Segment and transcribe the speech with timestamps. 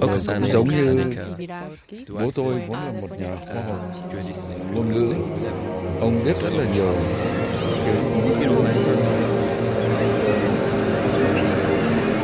[0.00, 1.04] Cái sản giống như
[2.08, 3.94] bố tôi vốn là một nhà khoa học
[4.74, 5.14] ngôn ngữ.
[6.00, 6.94] Ông biết rất là nhiều
[7.84, 7.96] tiếng
[8.40, 8.52] tiếng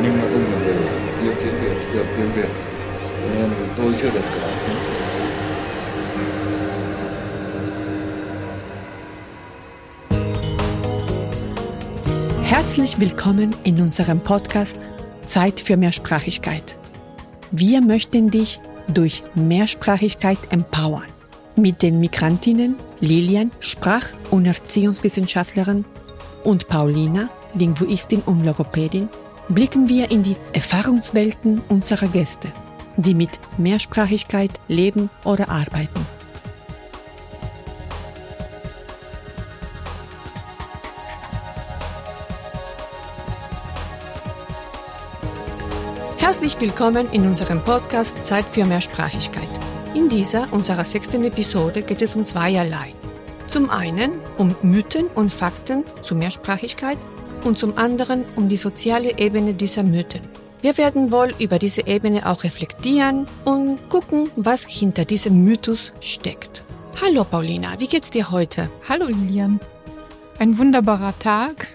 [0.03, 0.75] nhưng mà ông là người
[1.21, 2.49] yêu tiếng Việt, được tiếng Việt
[3.33, 4.47] nên tôi chưa được cả.
[12.49, 14.77] Herzlich willkommen in unserem Podcast
[15.35, 16.77] Zeit für Mehrsprachigkeit.
[17.51, 21.09] Wir möchten dich durch Mehrsprachigkeit empowern.
[21.57, 25.83] Mit den Migrantinnen Lilian, Sprach- und Erziehungswissenschaftlerin,
[26.45, 29.09] und Paulina, Linguistin und Logopädin,
[29.49, 32.47] blicken wir in die Erfahrungswelten unserer Gäste,
[32.95, 36.05] die mit Mehrsprachigkeit leben oder arbeiten.
[46.45, 49.49] Herzlich willkommen in unserem Podcast Zeit für Mehrsprachigkeit.
[49.95, 52.93] In dieser, unserer sechsten Episode, geht es um zweierlei.
[53.47, 56.99] Zum einen um Mythen und Fakten zur Mehrsprachigkeit
[57.43, 60.21] und zum anderen um die soziale Ebene dieser Mythen.
[60.61, 66.63] Wir werden wohl über diese Ebene auch reflektieren und gucken, was hinter diesem Mythos steckt.
[67.01, 68.69] Hallo Paulina, wie geht's dir heute?
[68.87, 69.59] Hallo Lilian.
[70.37, 71.69] Ein wunderbarer Tag.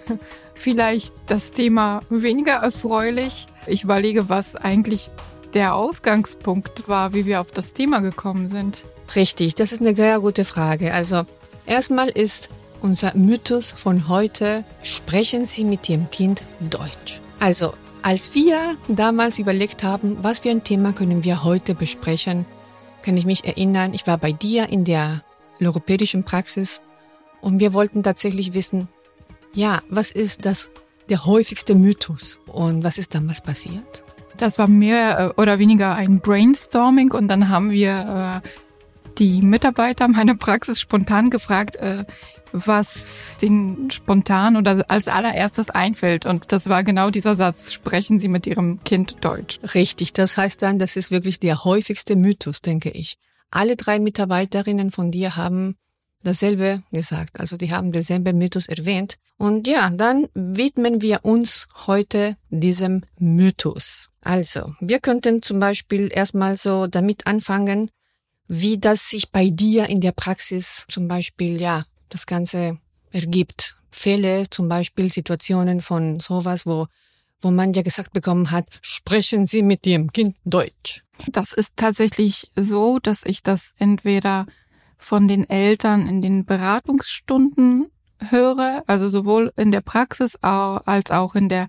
[0.61, 5.11] Vielleicht das Thema weniger erfreulich, ich überlege, was eigentlich
[5.55, 8.84] der Ausgangspunkt war, wie wir auf das Thema gekommen sind.
[9.16, 10.92] Richtig, das ist eine sehr gute Frage.
[10.92, 11.22] Also
[11.64, 12.50] erstmal ist
[12.83, 17.22] unser Mythos von heute, sprechen Sie mit Ihrem Kind Deutsch.
[17.38, 17.72] Also
[18.03, 22.44] als wir damals überlegt haben, was für ein Thema können wir heute besprechen,
[23.00, 25.22] kann ich mich erinnern, ich war bei dir in der
[25.58, 26.83] logopädischen Praxis
[27.41, 28.88] und wir wollten tatsächlich wissen,
[29.55, 30.70] ja, was ist das
[31.11, 32.39] der häufigste Mythos.
[32.47, 34.05] Und was ist damals passiert?
[34.39, 38.48] Das war mehr äh, oder weniger ein Brainstorming und dann haben wir äh,
[39.19, 42.05] die Mitarbeiter meiner Praxis spontan gefragt, äh,
[42.53, 43.03] was
[43.43, 46.27] den spontan oder als allererstes einfällt.
[46.27, 49.61] Und das war genau dieser Satz, sprechen Sie mit Ihrem Kind Deutsch.
[49.75, 53.19] Richtig, das heißt dann, das ist wirklich der häufigste Mythos, denke ich.
[53.50, 55.77] Alle drei Mitarbeiterinnen von dir haben
[56.22, 57.41] dasselbe gesagt.
[57.41, 59.16] Also die haben denselben Mythos erwähnt.
[59.36, 64.08] Und ja, dann widmen wir uns heute diesem Mythos.
[64.22, 67.91] Also, wir könnten zum Beispiel erstmal so damit anfangen,
[68.48, 72.78] wie das sich bei dir in der Praxis zum Beispiel, ja, das Ganze
[73.12, 73.76] ergibt.
[73.91, 76.87] Fälle, zum Beispiel Situationen von sowas, wo
[77.42, 81.02] wo man ja gesagt bekommen hat, sprechen Sie mit Ihrem Kind Deutsch.
[81.28, 84.47] Das ist tatsächlich so, dass ich das entweder
[85.00, 87.87] von den Eltern in den Beratungsstunden
[88.28, 91.69] höre, also sowohl in der Praxis als auch in der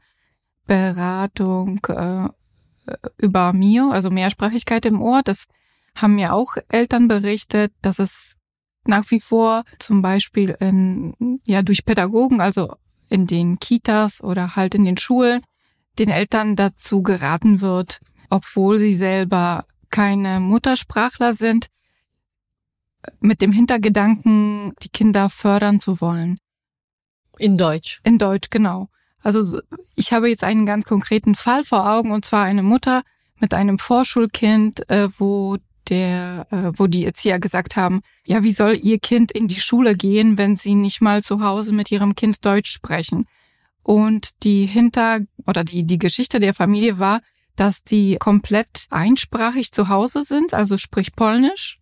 [0.67, 2.27] Beratung äh,
[3.17, 5.21] über Mio, also Mehrsprachigkeit im Ohr.
[5.23, 5.45] Das
[5.95, 8.35] haben mir auch Eltern berichtet, dass es
[8.85, 12.75] nach wie vor zum Beispiel in, ja, durch Pädagogen, also
[13.09, 15.41] in den Kitas oder halt in den Schulen,
[15.99, 17.99] den Eltern dazu geraten wird,
[18.29, 21.67] obwohl sie selber keine Muttersprachler sind,
[23.19, 26.37] mit dem Hintergedanken, die Kinder fördern zu wollen.
[27.37, 28.01] In Deutsch.
[28.03, 28.89] In Deutsch, genau.
[29.21, 29.59] Also
[29.95, 33.03] ich habe jetzt einen ganz konkreten Fall vor Augen und zwar eine Mutter
[33.39, 35.57] mit einem Vorschulkind, äh, wo
[35.89, 39.95] der, äh, wo die Erzieher gesagt haben, ja, wie soll ihr Kind in die Schule
[39.95, 43.25] gehen, wenn sie nicht mal zu Hause mit ihrem Kind Deutsch sprechen?
[43.83, 47.21] Und die Hinter- oder die, die Geschichte der Familie war,
[47.55, 51.80] dass die komplett einsprachig zu Hause sind, also sprich Polnisch,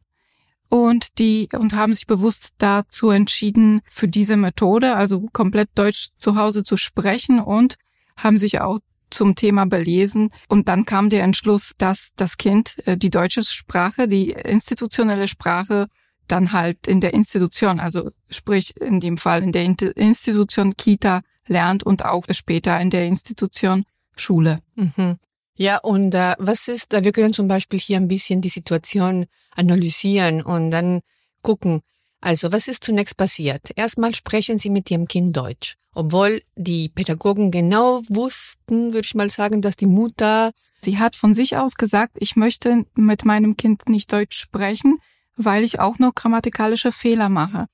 [0.70, 6.36] und die und haben sich bewusst dazu entschieden, für diese Methode, also komplett Deutsch zu
[6.36, 7.76] Hause zu sprechen und
[8.16, 10.30] haben sich auch zum Thema belesen.
[10.48, 15.88] Und dann kam der Entschluss, dass das Kind äh, die deutsche Sprache, die institutionelle Sprache,
[16.28, 21.84] dann halt in der Institution, also sprich in dem Fall in der Institution Kita lernt
[21.84, 23.84] und auch später in der Institution
[24.16, 24.60] Schule.
[24.76, 25.18] Mhm.
[25.60, 30.42] Ja, und äh, was ist, wir können zum Beispiel hier ein bisschen die Situation analysieren
[30.42, 31.02] und dann
[31.42, 31.82] gucken,
[32.22, 33.70] also was ist zunächst passiert?
[33.76, 39.30] Erstmal sprechen Sie mit Ihrem Kind Deutsch, obwohl die Pädagogen genau wussten, würde ich mal
[39.30, 40.52] sagen, dass die Mutter.
[40.82, 45.00] Sie hat von sich aus gesagt, ich möchte mit meinem Kind nicht Deutsch sprechen,
[45.36, 47.66] weil ich auch noch grammatikalische Fehler mache.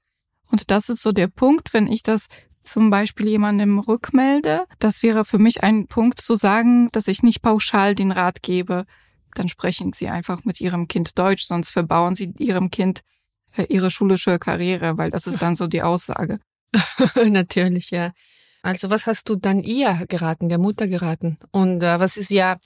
[0.49, 2.25] Und das ist so der Punkt, wenn ich das
[2.65, 7.41] zum Beispiel jemandem rückmelde, das wäre für mich ein Punkt zu sagen, dass ich nicht
[7.41, 8.85] pauschal den Rat gebe.
[9.35, 13.01] Dann sprechen Sie einfach mit Ihrem Kind Deutsch, sonst verbauen Sie Ihrem Kind
[13.57, 16.39] äh, ihre schulische Karriere, weil das ist dann so die Aussage.
[17.25, 18.11] Natürlich, ja.
[18.61, 21.37] Also was hast du dann ihr geraten, der Mutter geraten?
[21.51, 22.57] Und äh, was ist ja,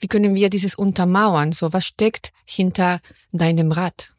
[0.00, 1.52] wie können wir dieses untermauern?
[1.52, 3.00] So, was steckt hinter
[3.32, 4.14] deinem Rat?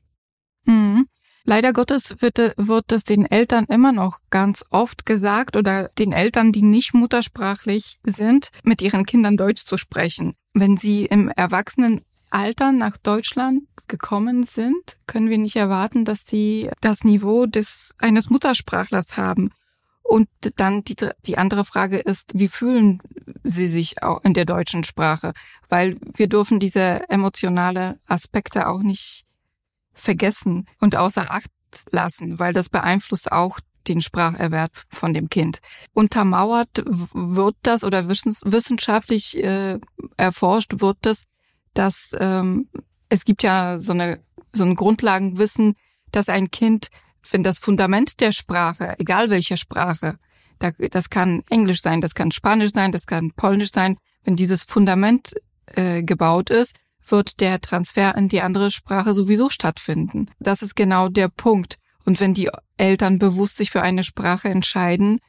[0.63, 1.07] Mhm.
[1.47, 6.51] Leider Gottes wird, wird es den Eltern immer noch ganz oft gesagt oder den Eltern,
[6.51, 10.33] die nicht muttersprachlich sind, mit ihren Kindern Deutsch zu sprechen.
[10.53, 17.03] Wenn sie im Erwachsenenalter nach Deutschland gekommen sind, können wir nicht erwarten, dass sie das
[17.03, 19.51] Niveau des eines Muttersprachlers haben.
[20.01, 20.95] Und dann die,
[21.25, 23.01] die andere Frage ist, wie fühlen
[23.43, 25.33] sie sich auch in der deutschen Sprache?
[25.69, 29.24] Weil wir dürfen diese emotionale Aspekte auch nicht
[29.95, 31.49] vergessen und außer Acht
[31.91, 35.59] lassen, weil das beeinflusst auch den Spracherwerb von dem Kind.
[35.93, 39.79] Untermauert wird das oder wissenschaftlich äh,
[40.17, 41.23] erforscht wird das,
[41.73, 42.69] dass ähm,
[43.09, 44.19] es gibt ja so eine
[44.51, 45.75] so ein Grundlagenwissen,
[46.11, 46.87] dass ein Kind,
[47.29, 50.17] wenn das Fundament der Sprache, egal welche Sprache,
[50.59, 55.33] das kann Englisch sein, das kann Spanisch sein, das kann Polnisch sein, wenn dieses Fundament
[55.67, 56.75] äh, gebaut ist,
[57.05, 60.29] wird der Transfer in die andere Sprache sowieso stattfinden.
[60.39, 61.77] Das ist genau der Punkt.
[62.05, 65.19] Und wenn die Eltern bewusst sich für eine Sprache entscheiden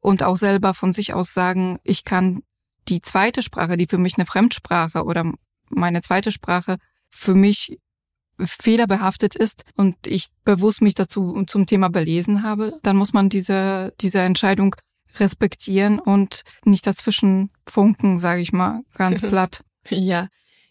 [0.00, 2.42] und auch selber von sich aus sagen, ich kann
[2.88, 5.32] die zweite Sprache, die für mich eine Fremdsprache oder
[5.68, 6.76] meine zweite Sprache
[7.08, 7.78] für mich
[8.38, 13.94] fehlerbehaftet ist und ich bewusst mich dazu zum Thema belesen habe, dann muss man diese,
[14.00, 14.76] diese Entscheidung
[15.18, 19.64] respektieren und nicht dazwischen funken, sage ich mal, ganz platt.
[19.88, 20.28] ja,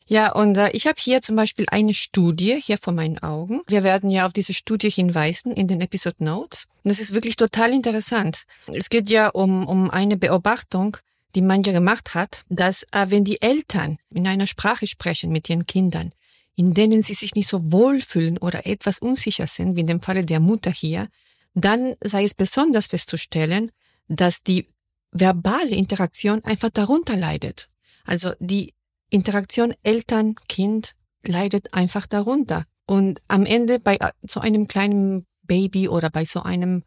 [0.07, 3.61] ja, und äh, ich habe hier zum Beispiel eine Studie hier vor meinen Augen.
[3.67, 6.67] Wir werden ja auf diese Studie hinweisen in den Episode Notes.
[6.83, 8.43] Und das ist wirklich total interessant.
[8.67, 10.97] Es geht ja um, um eine Beobachtung,
[11.33, 15.49] die man ja gemacht hat, dass äh, wenn die Eltern in einer Sprache sprechen mit
[15.49, 16.11] ihren Kindern,
[16.55, 20.23] in denen sie sich nicht so wohlfühlen oder etwas unsicher sind, wie in dem Falle
[20.23, 21.09] der Mutter hier,
[21.55, 23.71] dann sei es besonders festzustellen,
[24.07, 24.67] dass die
[25.11, 27.69] verbale Interaktion einfach darunter leidet.
[28.05, 28.73] Also die
[29.15, 30.95] Interaktion Eltern-Kind
[31.25, 32.65] leidet einfach darunter.
[32.85, 36.83] Und am Ende bei äh, so einem kleinen Baby oder bei so einem,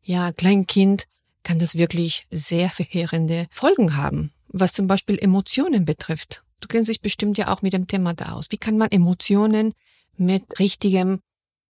[0.00, 1.06] ja, kleinen Kind
[1.42, 6.44] kann das wirklich sehr verheerende Folgen haben, was zum Beispiel Emotionen betrifft.
[6.60, 8.46] Du kennst dich bestimmt ja auch mit dem Thema da aus.
[8.50, 9.72] Wie kann man Emotionen
[10.16, 11.18] mit richtigem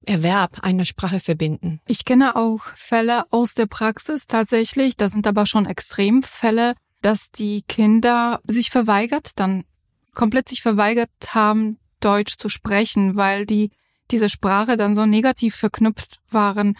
[0.05, 1.79] Erwerb einer Sprache verbinden?
[1.87, 4.97] Ich kenne auch Fälle aus der Praxis tatsächlich.
[4.97, 9.63] Das sind aber schon Extremfälle, dass die Kinder sich verweigert, dann
[10.13, 13.71] komplett sich verweigert haben, Deutsch zu sprechen, weil die
[14.09, 16.77] diese Sprache dann so negativ verknüpft waren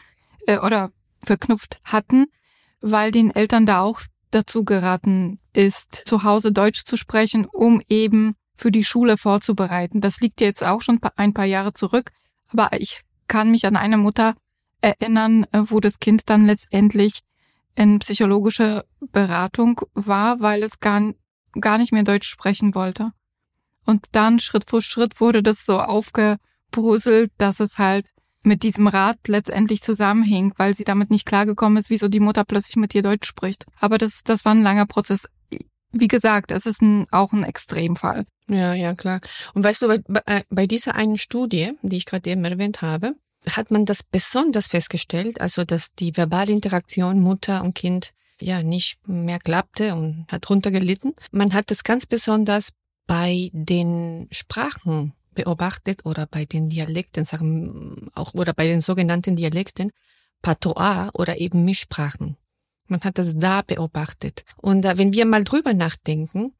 [0.48, 0.92] äh, oder
[1.24, 2.26] verknüpft hatten,
[2.82, 4.02] weil den Eltern da auch
[4.32, 10.02] dazu geraten ist, zu Hause Deutsch zu sprechen, um eben für die Schule vorzubereiten.
[10.02, 12.12] Das liegt jetzt auch schon ein paar Jahre zurück,
[12.48, 14.36] aber ich kann mich an eine Mutter
[14.82, 17.22] erinnern, äh, wo das Kind dann letztendlich
[17.76, 21.14] in psychologische Beratung war, weil es gar,
[21.60, 23.12] gar nicht mehr Deutsch sprechen wollte.
[23.86, 28.06] Und dann Schritt für Schritt wurde das so aufgebröselt, dass es halt
[28.44, 32.76] mit diesem Rat letztendlich zusammenhing, weil sie damit nicht klargekommen ist, wieso die Mutter plötzlich
[32.76, 33.66] mit ihr Deutsch spricht.
[33.80, 35.28] Aber das, das war ein langer Prozess.
[35.92, 38.26] Wie gesagt, es ist ein, auch ein Extremfall.
[38.48, 39.22] Ja, ja, klar.
[39.54, 43.16] Und weißt du, bei, bei äh, dieser einen Studie, die ich gerade eben erwähnt habe,
[43.50, 48.98] hat man das besonders festgestellt, also dass die verbale Interaktion Mutter und Kind ja nicht
[49.08, 51.14] mehr klappte und hat runtergelitten.
[51.32, 52.72] Man hat das ganz besonders
[53.08, 59.92] bei den Sprachen beobachtet oder bei den Dialekten, sagen auch oder bei den sogenannten Dialekten,
[60.42, 62.38] Patois oder eben Mischsprachen.
[62.88, 64.44] Man hat das da beobachtet.
[64.58, 66.54] Und äh, wenn wir mal drüber nachdenken,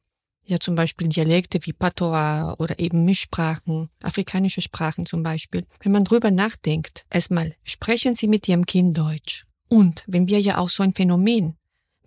[0.44, 6.04] ja zum Beispiel Dialekte wie Patois oder eben Mischsprachen, afrikanische Sprachen zum Beispiel, wenn man
[6.04, 9.46] drüber nachdenkt, erstmal sprechen Sie mit Ihrem Kind Deutsch.
[9.68, 11.56] Und wenn wir ja auch so ein Phänomen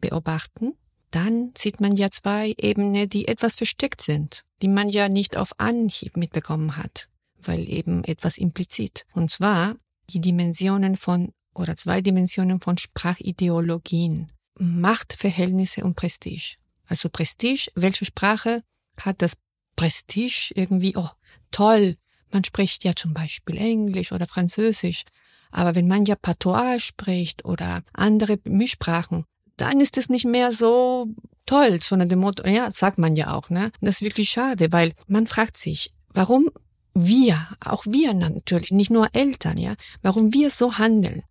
[0.01, 0.73] beobachten,
[1.15, 5.59] dann sieht man ja zwei Ebenen, die etwas versteckt sind, die man ja nicht auf
[5.59, 7.09] Anhieb mitbekommen hat,
[7.41, 9.05] weil eben etwas implizit.
[9.13, 9.75] Und zwar
[10.09, 16.57] die Dimensionen von oder zwei Dimensionen von Sprachideologien, Machtverhältnisse und Prestige.
[16.85, 18.61] Also Prestige, welche Sprache
[18.99, 19.37] hat das
[19.77, 21.09] Prestige irgendwie, oh,
[21.51, 21.95] toll,
[22.31, 25.05] man spricht ja zum Beispiel Englisch oder Französisch,
[25.51, 29.23] aber wenn man ja Patois spricht oder andere Mischsprachen,
[29.57, 31.07] dann ist es nicht mehr so
[31.45, 33.71] toll, sondern dem Motto, ja, sagt man ja auch, ne?
[33.81, 36.49] Das ist wirklich schade, weil man fragt sich, warum
[36.93, 41.23] wir, auch wir natürlich, nicht nur Eltern, ja, warum wir so handeln.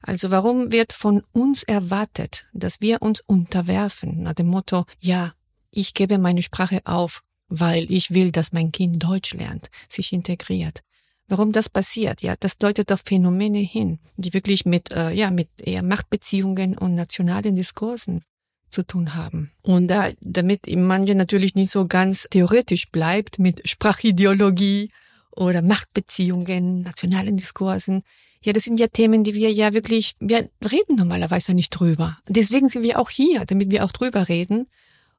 [0.00, 5.32] Also warum wird von uns erwartet, dass wir uns unterwerfen nach dem Motto, ja,
[5.70, 10.82] ich gebe meine Sprache auf, weil ich will, dass mein Kind Deutsch lernt, sich integriert.
[11.28, 15.48] Warum das passiert, ja, das deutet auf Phänomene hin, die wirklich mit, äh, ja, mit
[15.58, 18.22] eher Machtbeziehungen und nationalen Diskursen
[18.70, 19.50] zu tun haben.
[19.62, 24.90] Und da, damit manche natürlich nicht so ganz theoretisch bleibt mit Sprachideologie
[25.30, 28.02] oder Machtbeziehungen, nationalen Diskursen.
[28.42, 32.18] Ja, das sind ja Themen, die wir ja wirklich, wir reden normalerweise nicht drüber.
[32.26, 34.66] Deswegen sind wir auch hier, damit wir auch drüber reden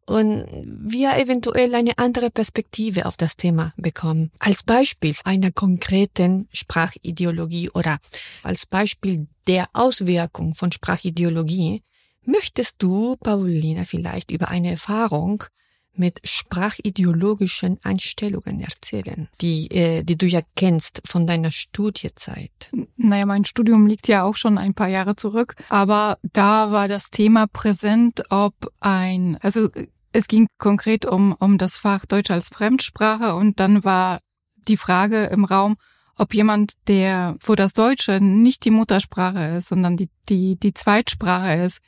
[0.09, 4.31] und wir eventuell eine andere Perspektive auf das Thema bekommen.
[4.39, 7.99] Als Beispiel einer konkreten Sprachideologie oder
[8.41, 11.83] als Beispiel der Auswirkung von Sprachideologie
[12.25, 15.43] möchtest du, Paulina, vielleicht über eine Erfahrung
[15.93, 22.71] mit sprachideologischen Einstellungen erzählen, die, äh, die du ja kennst von deiner Studiezeit.
[22.95, 27.09] Naja, mein Studium liegt ja auch schon ein paar Jahre zurück, aber da war das
[27.11, 29.69] Thema präsent, ob ein, also
[30.11, 34.19] es ging konkret um, um das Fach Deutsch als Fremdsprache und dann war
[34.67, 35.77] die Frage im Raum,
[36.15, 41.63] ob jemand, der, wo das Deutsche nicht die Muttersprache ist, sondern die, die, die Zweitsprache
[41.63, 41.79] ist,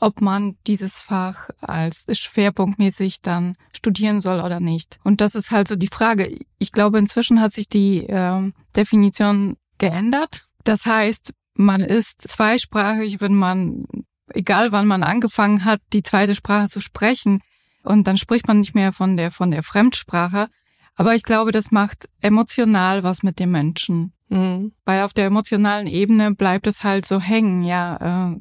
[0.00, 4.98] ob man dieses Fach als schwerpunktmäßig dann studieren soll oder nicht.
[5.04, 6.36] Und das ist halt so die Frage.
[6.58, 10.46] Ich glaube, inzwischen hat sich die äh, Definition geändert.
[10.64, 13.86] Das heißt, man ist zweisprachig, wenn man,
[14.34, 17.40] egal wann man angefangen hat, die zweite Sprache zu sprechen.
[17.86, 20.48] Und dann spricht man nicht mehr von der, von der Fremdsprache.
[20.96, 24.12] Aber ich glaube, das macht emotional was mit dem Menschen.
[24.28, 24.72] Mhm.
[24.84, 28.32] Weil auf der emotionalen Ebene bleibt es halt so hängen, ja.
[28.34, 28.40] Äh,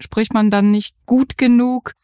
[0.00, 1.94] spricht man dann nicht gut genug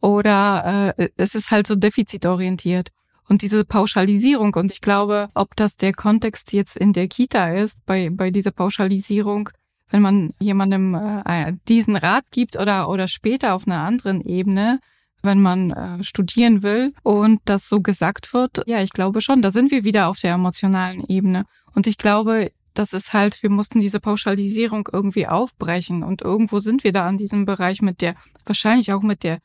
[0.00, 2.88] oder äh, es ist halt so defizitorientiert.
[3.28, 7.78] Und diese Pauschalisierung, und ich glaube, ob das der Kontext jetzt in der Kita ist,
[7.86, 9.50] bei, bei dieser Pauschalisierung,
[9.90, 14.80] wenn man jemandem äh, diesen Rat gibt oder, oder später auf einer anderen Ebene,
[15.22, 19.50] wenn man äh, studieren will und das so gesagt wird, ja, ich glaube schon, da
[19.50, 21.44] sind wir wieder auf der emotionalen Ebene.
[21.74, 26.84] Und ich glaube, das ist halt, wir mussten diese Pauschalisierung irgendwie aufbrechen und irgendwo sind
[26.84, 28.14] wir da an diesem Bereich mit der,
[28.44, 29.38] wahrscheinlich auch mit der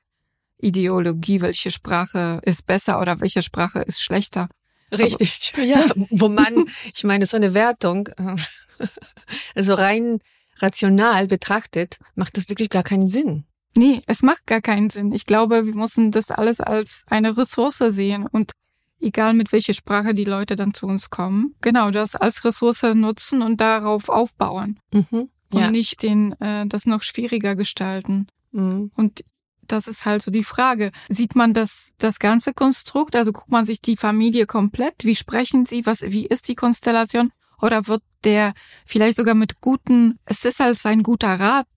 [0.59, 4.49] Ideologie, welche Sprache ist besser oder welche Sprache ist schlechter.
[4.91, 8.09] Richtig, Aber, ja, wo man, ich meine, so eine Wertung,
[9.55, 10.19] also rein
[10.59, 13.45] rational betrachtet, macht das wirklich gar keinen Sinn.
[13.77, 15.11] Nee, es macht gar keinen Sinn.
[15.13, 18.51] Ich glaube, wir müssen das alles als eine Ressource sehen und
[18.99, 23.43] egal mit welcher Sprache die Leute dann zu uns kommen, genau das als Ressource nutzen
[23.43, 24.79] und darauf aufbauen.
[24.91, 25.29] Mhm.
[25.53, 25.67] Ja.
[25.67, 28.27] Und nicht den, äh, das noch schwieriger gestalten.
[28.51, 28.91] Mhm.
[28.95, 29.23] Und
[29.61, 30.91] das ist halt so die Frage.
[31.09, 33.15] Sieht man das, das ganze Konstrukt?
[33.15, 35.03] Also guckt man sich die Familie komplett?
[35.03, 35.85] Wie sprechen sie?
[35.85, 37.31] Was, wie ist die Konstellation?
[37.61, 38.53] Oder wird der
[38.85, 41.67] vielleicht sogar mit guten, es ist als ein guter Rat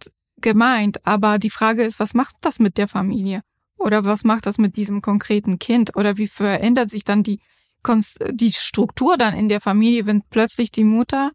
[0.43, 3.43] gemeint, aber die Frage ist, was macht das mit der Familie?
[3.77, 5.97] Oder was macht das mit diesem konkreten Kind?
[5.97, 7.41] Oder wie verändert sich dann die,
[8.31, 11.31] die Struktur dann in der Familie, wenn plötzlich die Mutter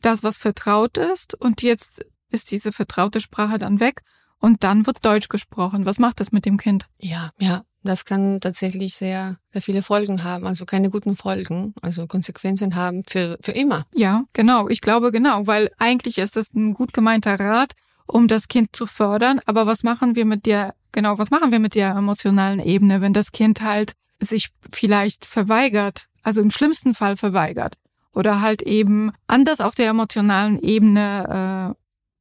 [0.00, 4.02] das, was vertraut ist, und jetzt ist diese vertraute Sprache dann weg
[4.38, 5.84] und dann wird Deutsch gesprochen.
[5.84, 6.86] Was macht das mit dem Kind?
[6.98, 7.62] Ja, ja.
[7.82, 13.04] Das kann tatsächlich sehr, sehr viele Folgen haben, also keine guten Folgen, also Konsequenzen haben
[13.08, 13.86] für, für immer.
[13.94, 14.68] Ja, genau.
[14.68, 17.72] Ich glaube genau, weil eigentlich ist das ein gut gemeinter Rat,
[18.10, 19.40] um das Kind zu fördern.
[19.46, 23.12] Aber was machen wir mit der Genau, was machen wir mit der emotionalen Ebene, wenn
[23.12, 27.76] das Kind halt sich vielleicht verweigert, also im schlimmsten Fall verweigert
[28.12, 31.76] oder halt eben anders auf der emotionalen Ebene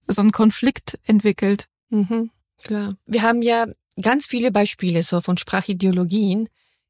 [0.08, 1.66] äh, so einen Konflikt entwickelt.
[1.90, 2.30] Mhm,
[2.62, 2.96] klar.
[3.06, 3.66] Wir haben ja
[4.02, 6.48] ganz viele Beispiele so von Sprachideologien,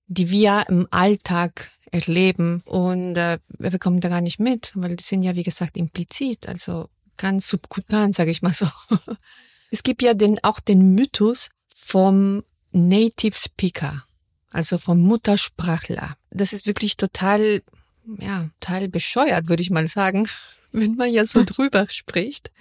[0.08, 5.04] die wir im Alltag erleben und äh, wir bekommen da gar nicht mit, weil die
[5.04, 6.90] sind ja wie gesagt implizit, also
[7.20, 8.68] ganz subkutan, sage ich mal so.
[9.72, 11.52] Es gibt ja den, auch den Mythos,
[11.90, 14.04] vom Native Speaker,
[14.52, 16.16] also vom Muttersprachler.
[16.30, 17.64] Das ist wirklich total,
[18.20, 20.28] ja, total bescheuert, würde ich mal sagen,
[20.72, 22.52] wenn man ja so drüber spricht.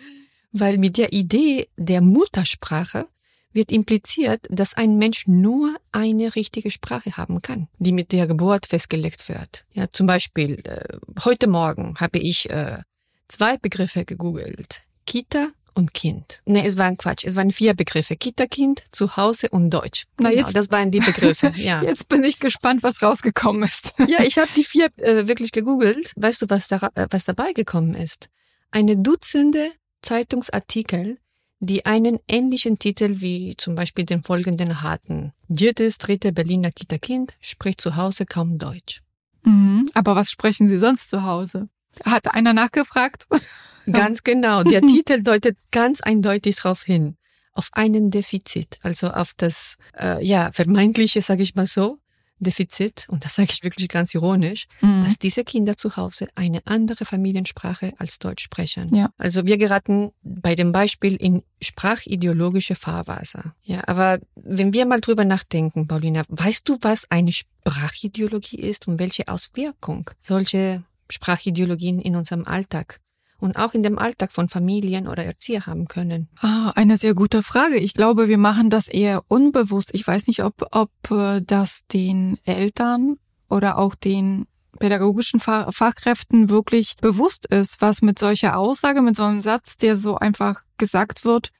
[0.53, 3.07] Weil mit der Idee der Muttersprache
[3.53, 8.65] wird impliziert, dass ein Mensch nur eine richtige Sprache haben kann, die mit der Geburt
[8.65, 9.67] festgelegt wird.
[9.73, 12.79] Ja, zum Beispiel, äh, heute Morgen habe ich äh,
[13.28, 14.82] zwei Begriffe gegoogelt.
[15.06, 16.42] Kita und Kind.
[16.44, 17.25] Nee, es waren Quatsch.
[17.25, 18.16] Es waren vier Begriffe.
[18.16, 20.06] Kita-Kind, Zuhause und Deutsch.
[20.18, 21.82] Na, genau, jetzt, das waren die Begriffe, ja.
[21.82, 23.94] Jetzt bin ich gespannt, was rausgekommen ist.
[24.08, 26.12] ja, ich habe die vier äh, wirklich gegoogelt.
[26.16, 28.28] Weißt du, was, da, äh, was dabei gekommen ist?
[28.73, 29.70] Eine Dutzende
[30.02, 31.18] Zeitungsartikel,
[31.61, 35.32] die einen ähnlichen Titel wie zum Beispiel den folgenden hatten.
[35.49, 39.02] Jedes dritte Berliner Kita-Kind spricht zu Hause kaum Deutsch.
[39.44, 41.68] Mhm, aber was sprechen Sie sonst zu Hause?
[42.04, 43.26] Hat einer nachgefragt?
[43.92, 44.62] Ganz genau.
[44.62, 47.16] Der Titel deutet ganz eindeutig darauf hin,
[47.54, 51.99] auf einen Defizit, also auf das äh, ja vermeintliche, sage ich mal so,
[52.40, 55.02] Defizit, und das sage ich wirklich ganz ironisch, mhm.
[55.04, 58.95] dass diese Kinder zu Hause eine andere Familiensprache als Deutsch sprechen.
[58.95, 59.11] Ja.
[59.18, 63.54] Also wir geraten bei dem Beispiel in sprachideologische Fahrwasser.
[63.62, 69.00] Ja, aber wenn wir mal drüber nachdenken, Paulina, weißt du, was eine Sprachideologie ist und
[69.00, 73.00] welche Auswirkung solche Sprachideologien in unserem Alltag
[73.41, 76.29] und auch in dem Alltag von Familien oder Erzieher haben können?
[76.41, 77.77] Ah, eine sehr gute Frage.
[77.77, 79.91] Ich glaube, wir machen das eher unbewusst.
[79.93, 83.17] Ich weiß nicht, ob, ob äh, das den Eltern
[83.49, 84.47] oder auch den
[84.79, 90.17] pädagogischen Fachkräften wirklich bewusst ist, was mit solcher Aussage, mit so einem Satz, der so
[90.17, 91.50] einfach gesagt wird,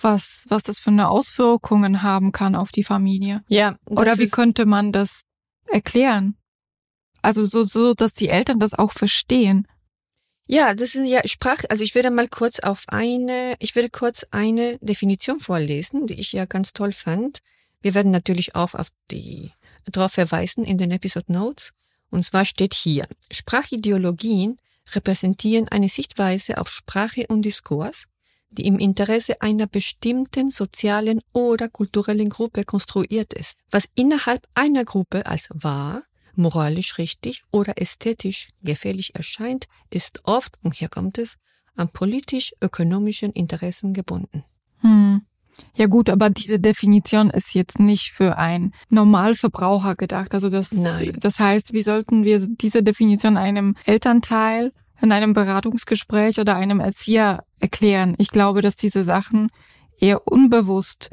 [0.00, 3.42] was, was das für eine Auswirkungen haben kann auf die Familie.
[3.48, 3.76] Ja.
[3.86, 5.22] Oder wie könnte man das
[5.66, 6.36] erklären?
[7.22, 9.66] Also so, so, dass die Eltern das auch verstehen.
[10.46, 14.24] Ja, das ist ja Sprach, also ich werde mal kurz auf eine, ich werde kurz
[14.30, 17.40] eine Definition vorlesen, die ich ja ganz toll fand.
[17.82, 19.52] Wir werden natürlich auch auf die
[19.84, 21.74] darauf verweisen in den Episode Notes.
[22.10, 24.56] Und zwar steht hier, Sprachideologien
[24.94, 28.06] repräsentieren eine Sichtweise auf Sprache und Diskurs,
[28.50, 35.26] die im Interesse einer bestimmten sozialen oder kulturellen Gruppe konstruiert ist, was innerhalb einer Gruppe
[35.26, 36.02] als wahr,
[36.38, 41.36] moralisch richtig oder ästhetisch gefährlich erscheint, ist oft, und hier kommt es,
[41.76, 44.44] an politisch-ökonomischen Interessen gebunden.
[44.80, 45.22] Hm.
[45.74, 50.34] Ja gut, aber diese Definition ist jetzt nicht für einen Normalverbraucher gedacht.
[50.34, 51.16] Also das, Nein.
[51.20, 57.44] das heißt, wie sollten wir diese Definition einem Elternteil in einem Beratungsgespräch oder einem Erzieher
[57.58, 58.14] erklären?
[58.18, 59.48] Ich glaube, dass diese Sachen
[59.98, 61.10] eher unbewusst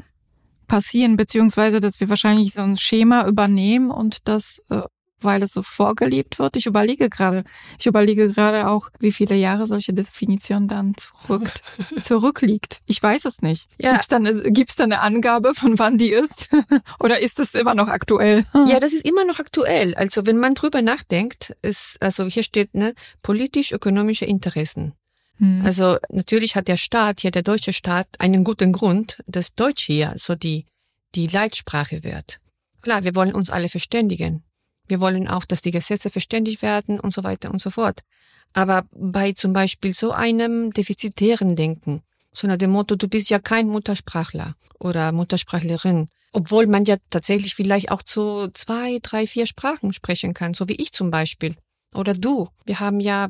[0.66, 4.82] passieren, beziehungsweise dass wir wahrscheinlich so ein Schema übernehmen und das äh,
[5.20, 6.56] weil es so vorgelebt wird.
[6.56, 7.44] Ich überlege gerade,
[7.78, 11.50] ich überlege gerade auch, wie viele Jahre solche Definition dann zurück,
[12.02, 12.80] zurückliegt.
[12.86, 13.68] Ich weiß es nicht.
[13.78, 13.92] Ja.
[13.92, 16.50] Gibt's da, eine, gibt's da eine Angabe, von wann die ist?
[17.00, 18.44] Oder ist es immer noch aktuell?
[18.66, 19.94] Ja, das ist immer noch aktuell.
[19.94, 24.92] Also wenn man drüber nachdenkt, ist, also hier steht, ne, politisch-ökonomische Interessen.
[25.38, 25.62] Hm.
[25.64, 30.14] Also natürlich hat der Staat, hier der deutsche Staat, einen guten Grund, dass Deutsch hier
[30.16, 30.66] so die,
[31.14, 32.40] die Leitsprache wird.
[32.82, 34.44] Klar, wir wollen uns alle verständigen.
[34.88, 38.02] Wir wollen auch, dass die Gesetze verständigt werden und so weiter und so fort.
[38.52, 43.38] Aber bei zum Beispiel so einem defizitären Denken, so nach dem Motto, du bist ja
[43.38, 49.92] kein Muttersprachler oder Muttersprachlerin, obwohl man ja tatsächlich vielleicht auch so zwei, drei, vier Sprachen
[49.92, 51.56] sprechen kann, so wie ich zum Beispiel.
[51.94, 52.48] Oder du.
[52.66, 53.28] Wir haben ja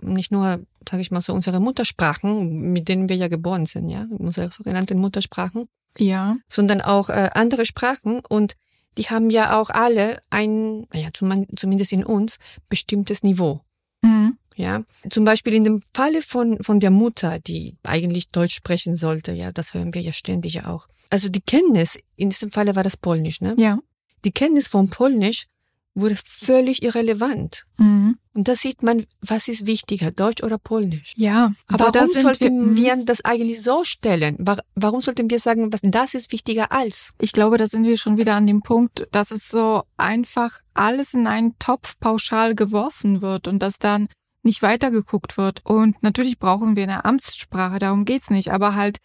[0.00, 4.06] nicht nur, sage ich mal so, unsere Muttersprachen, mit denen wir ja geboren sind, ja,
[4.10, 5.66] unsere sogenannten Muttersprachen.
[5.98, 6.36] Ja.
[6.48, 8.54] Sondern auch äh, andere Sprachen und
[8.96, 13.60] die haben ja auch alle ein, naja, zumindest in uns, bestimmtes Niveau.
[14.02, 14.38] Mhm.
[14.56, 19.32] Ja, zum Beispiel in dem Falle von, von der Mutter, die eigentlich Deutsch sprechen sollte,
[19.32, 20.86] ja, das hören wir ja ständig ja auch.
[21.10, 23.56] Also die Kenntnis, in diesem Falle war das Polnisch, ne?
[23.58, 23.78] Ja.
[24.24, 25.48] Die Kenntnis von Polnisch
[25.94, 27.66] wurde völlig irrelevant.
[27.76, 28.16] Mhm.
[28.34, 31.12] Und da sieht man, was ist wichtiger, Deutsch oder Polnisch?
[31.16, 33.06] Ja, aber warum sollten wir, wir, mhm.
[33.06, 34.36] das eigentlich so stellen?
[34.74, 37.12] Warum sollten wir sagen, was das ist wichtiger als?
[37.20, 41.14] Ich glaube, da sind wir schon wieder an dem Punkt, dass es so einfach alles
[41.14, 44.08] in einen Topf pauschal geworfen wird und dass dann
[44.42, 45.60] nicht weitergeguckt wird.
[45.64, 48.98] Und natürlich brauchen wir eine Amtssprache, darum geht's nicht, aber halt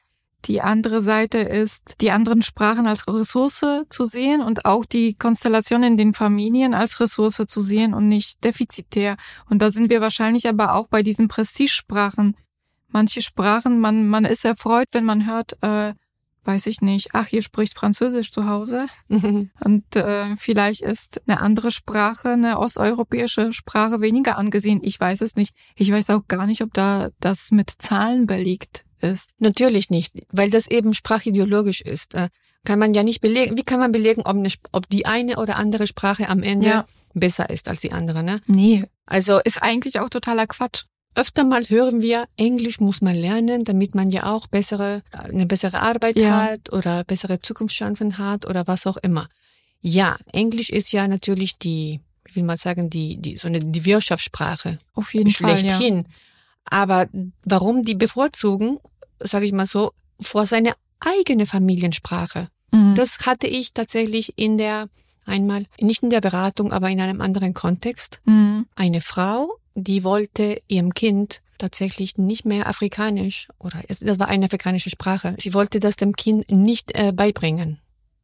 [0.45, 5.84] die andere Seite ist, die anderen Sprachen als Ressource zu sehen und auch die Konstellation
[5.84, 9.17] in den Familien als Ressource zu sehen und nicht defizitär.
[9.49, 12.36] Und da sind wir wahrscheinlich aber auch bei diesen Prestigesprachen.
[12.88, 15.93] Manche Sprachen, man, man ist erfreut, wenn man hört, äh,
[16.45, 18.88] weiß ich nicht, ach, ihr spricht Französisch zu Hause.
[19.10, 24.80] Und äh, vielleicht ist eine andere Sprache, eine osteuropäische Sprache weniger angesehen.
[24.82, 25.54] Ich weiß es nicht.
[25.75, 29.31] Ich weiß auch gar nicht, ob da das mit Zahlen belegt ist?
[29.39, 32.15] Natürlich nicht, weil das eben sprachideologisch ist.
[32.15, 32.29] Äh,
[32.65, 33.57] kann man ja nicht belegen.
[33.57, 36.85] Wie kann man belegen, ob, eine, ob die eine oder andere Sprache am Ende ja.
[37.13, 38.23] besser ist als die andere?
[38.23, 38.41] Ne?
[38.47, 38.85] Nee.
[39.05, 40.83] Also ist eigentlich auch totaler Quatsch.
[41.15, 45.81] Öfter mal hören wir, Englisch muss man lernen, damit man ja auch bessere, eine bessere
[45.81, 46.43] Arbeit ja.
[46.43, 49.27] hat oder bessere Zukunftschancen hat oder was auch immer.
[49.81, 53.85] Ja, Englisch ist ja natürlich die, wie will man sagen, die, die, so eine, die
[53.85, 54.77] Wirtschaftssprache.
[54.93, 56.03] Auf jeden schlechthin.
[56.03, 56.12] Fall.
[56.12, 56.19] Ja.
[56.71, 57.07] Aber
[57.43, 58.77] warum die bevorzugen,
[59.19, 62.49] sage ich mal so, vor seine eigene Familiensprache?
[62.71, 62.95] Mhm.
[62.95, 64.89] Das hatte ich tatsächlich in der
[65.25, 68.19] einmal, nicht in der Beratung, aber in einem anderen Kontext.
[68.25, 68.65] Mhm.
[68.75, 74.89] Eine Frau, die wollte ihrem Kind tatsächlich nicht mehr afrikanisch oder das war eine afrikanische
[74.89, 75.36] Sprache.
[75.39, 77.79] Sie wollte das dem Kind nicht äh, beibringen,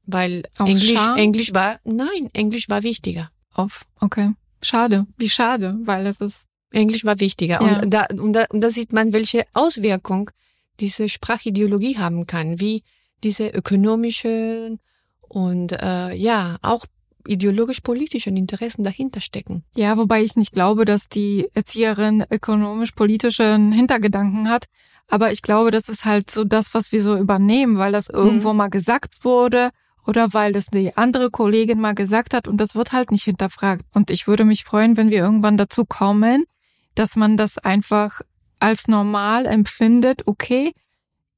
[0.05, 1.17] weil Auf Englisch Scham?
[1.17, 3.29] Englisch war nein, Englisch war wichtiger.
[3.53, 4.31] Auf okay.
[4.61, 7.61] Schade, wie schade, weil es ist Englisch war wichtiger.
[7.61, 7.79] Ja.
[7.81, 10.31] Und, da, und, da, und da sieht man, welche Auswirkung
[10.79, 12.83] diese Sprachideologie haben kann, wie
[13.23, 14.77] diese ökonomische
[15.21, 16.85] und äh, ja auch
[17.27, 19.63] ideologisch-politischen Interessen dahinter stecken.
[19.75, 24.65] Ja, wobei ich nicht glaube, dass die Erzieherin ökonomisch-politischen Hintergedanken hat.
[25.07, 28.51] Aber ich glaube, das ist halt so das, was wir so übernehmen, weil das irgendwo
[28.51, 28.57] mhm.
[28.57, 29.69] mal gesagt wurde
[30.05, 33.83] oder weil das die andere Kollegin mal gesagt hat und das wird halt nicht hinterfragt.
[33.93, 36.45] Und ich würde mich freuen, wenn wir irgendwann dazu kommen,
[36.95, 38.21] dass man das einfach
[38.65, 40.73] als normal empfindet, okay,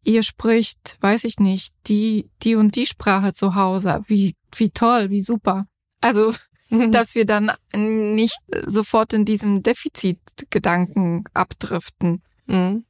[0.02, 4.02] ihr spricht, weiß ich nicht, die, die und die Sprache zu Hause.
[4.08, 5.68] Wie, wie toll, wie super.
[6.00, 6.34] Also,
[6.70, 12.24] dass wir dann nicht sofort in diesem Defizitgedanken abdriften.
[12.46, 12.86] Mhm.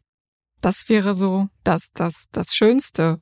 [0.61, 3.19] Das wäre so das, das, das Schönste.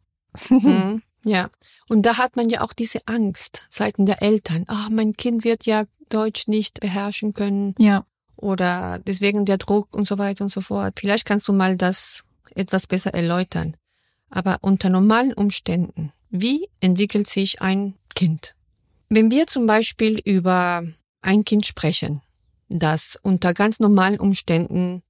[0.49, 1.01] Mhm.
[1.28, 1.49] Ja.
[1.89, 4.65] Und da hat man ja auch diese Angst seiten der Eltern.
[4.67, 7.73] Ah, oh, mein Kind wird ja Deutsch nicht beherrschen können.
[7.80, 8.06] Ja.
[8.45, 10.99] Oder deswegen der Druck und so weiter und so fort.
[10.99, 13.75] Vielleicht kannst du mal das etwas besser erläutern.
[14.29, 18.55] Aber unter normalen Umständen, wie entwickelt sich ein Kind?
[19.10, 20.84] Wenn wir zum Beispiel über
[21.23, 22.21] ein Kind sprechen,
[22.69, 25.01] das unter ganz normalen Umständen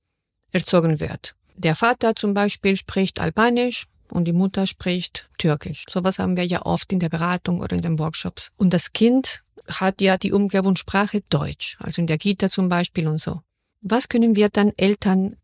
[0.54, 1.36] erzogen wird.
[1.58, 5.86] Der Vater zum Beispiel spricht Albanisch und die Mutter spricht Türkisch.
[5.90, 8.52] Sowas haben wir ja oft in der Beratung oder in den Workshops.
[8.58, 13.20] Und das Kind hat ja die Umgebungssprache Deutsch, also in der Kita zum Beispiel und
[13.20, 13.42] so.
[13.82, 15.36] Was können wir dann Eltern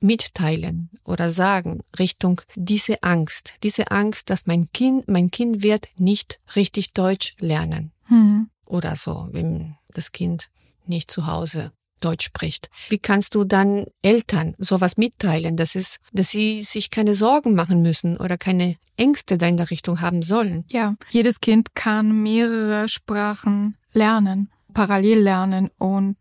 [0.00, 6.40] mitteilen oder sagen Richtung diese Angst, diese Angst, dass mein Kind, mein Kind wird nicht
[6.54, 8.50] richtig Deutsch lernen hm.
[8.66, 10.50] oder so, wenn das Kind
[10.86, 12.70] nicht zu Hause Deutsch spricht.
[12.88, 17.82] Wie kannst du dann Eltern sowas mitteilen, dass es, dass sie sich keine Sorgen machen
[17.82, 20.64] müssen oder keine Ängste da in der Richtung haben sollen?
[20.68, 26.16] Ja, jedes Kind kann mehrere Sprachen lernen, parallel lernen und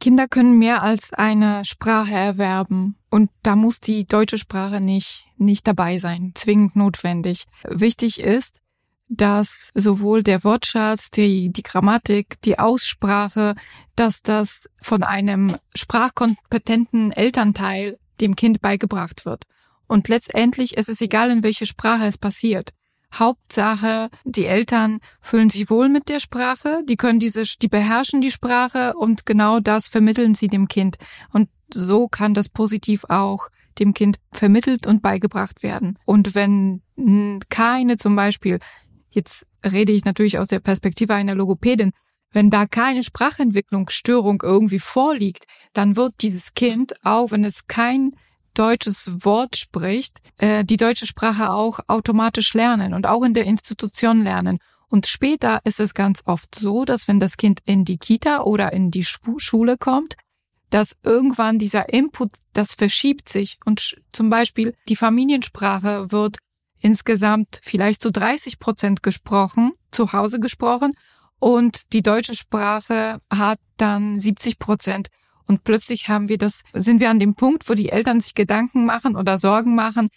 [0.00, 5.64] Kinder können mehr als eine Sprache erwerben und da muss die deutsche Sprache nicht, nicht
[5.68, 7.44] dabei sein, zwingend notwendig.
[7.68, 8.62] Wichtig ist,
[9.14, 13.54] dass sowohl der Wortschatz, die, die Grammatik, die Aussprache,
[13.94, 19.44] dass das von einem sprachkompetenten Elternteil dem Kind beigebracht wird.
[19.86, 22.70] Und letztendlich ist es egal, in welche Sprache es passiert.
[23.14, 28.30] Hauptsache, die Eltern fühlen sich wohl mit der Sprache, die können diese, die beherrschen die
[28.30, 30.96] Sprache und genau das vermitteln sie dem Kind.
[31.30, 33.48] Und so kann das positiv auch
[33.78, 35.98] dem Kind vermittelt und beigebracht werden.
[36.06, 36.82] Und wenn
[37.48, 38.58] keine zum Beispiel
[39.12, 41.92] Jetzt rede ich natürlich aus der Perspektive einer Logopädin.
[42.32, 45.44] Wenn da keine Sprachentwicklungsstörung irgendwie vorliegt,
[45.74, 48.16] dann wird dieses Kind, auch wenn es kein
[48.54, 54.24] deutsches Wort spricht, äh, die deutsche Sprache auch automatisch lernen und auch in der Institution
[54.24, 54.58] lernen.
[54.88, 58.72] Und später ist es ganz oft so, dass wenn das Kind in die Kita oder
[58.72, 60.16] in die Schule kommt,
[60.68, 66.38] dass irgendwann dieser Input, das verschiebt sich und zum Beispiel die Familiensprache wird
[66.82, 70.92] insgesamt vielleicht zu 30 Prozent gesprochen, zu Hause gesprochen
[71.38, 75.08] und die deutsche Sprache hat dann 70 Prozent.
[75.46, 78.84] Und plötzlich haben wir das, sind wir an dem Punkt, wo die Eltern sich Gedanken
[78.84, 80.08] machen oder Sorgen machen.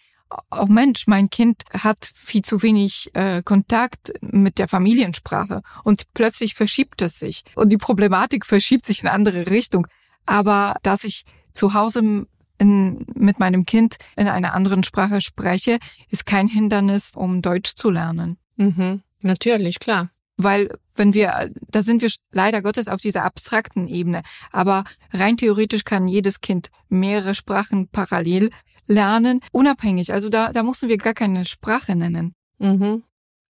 [0.51, 6.55] Oh Mensch, mein Kind hat viel zu wenig äh, Kontakt mit der Familiensprache und plötzlich
[6.55, 9.87] verschiebt es sich und die Problematik verschiebt sich in andere Richtung.
[10.25, 16.25] Aber dass ich zu Hause in, mit meinem Kind in einer anderen Sprache spreche, ist
[16.25, 18.37] kein Hindernis, um Deutsch zu lernen.
[18.57, 19.01] Mhm.
[19.21, 20.09] Natürlich, klar.
[20.37, 24.21] Weil wenn wir, da sind wir leider Gottes auf dieser abstrakten Ebene.
[24.51, 28.49] Aber rein theoretisch kann jedes Kind mehrere Sprachen parallel
[28.87, 30.13] lernen, unabhängig.
[30.13, 32.33] Also da, da mussten wir gar keine Sprache nennen.
[32.59, 33.03] Mhm.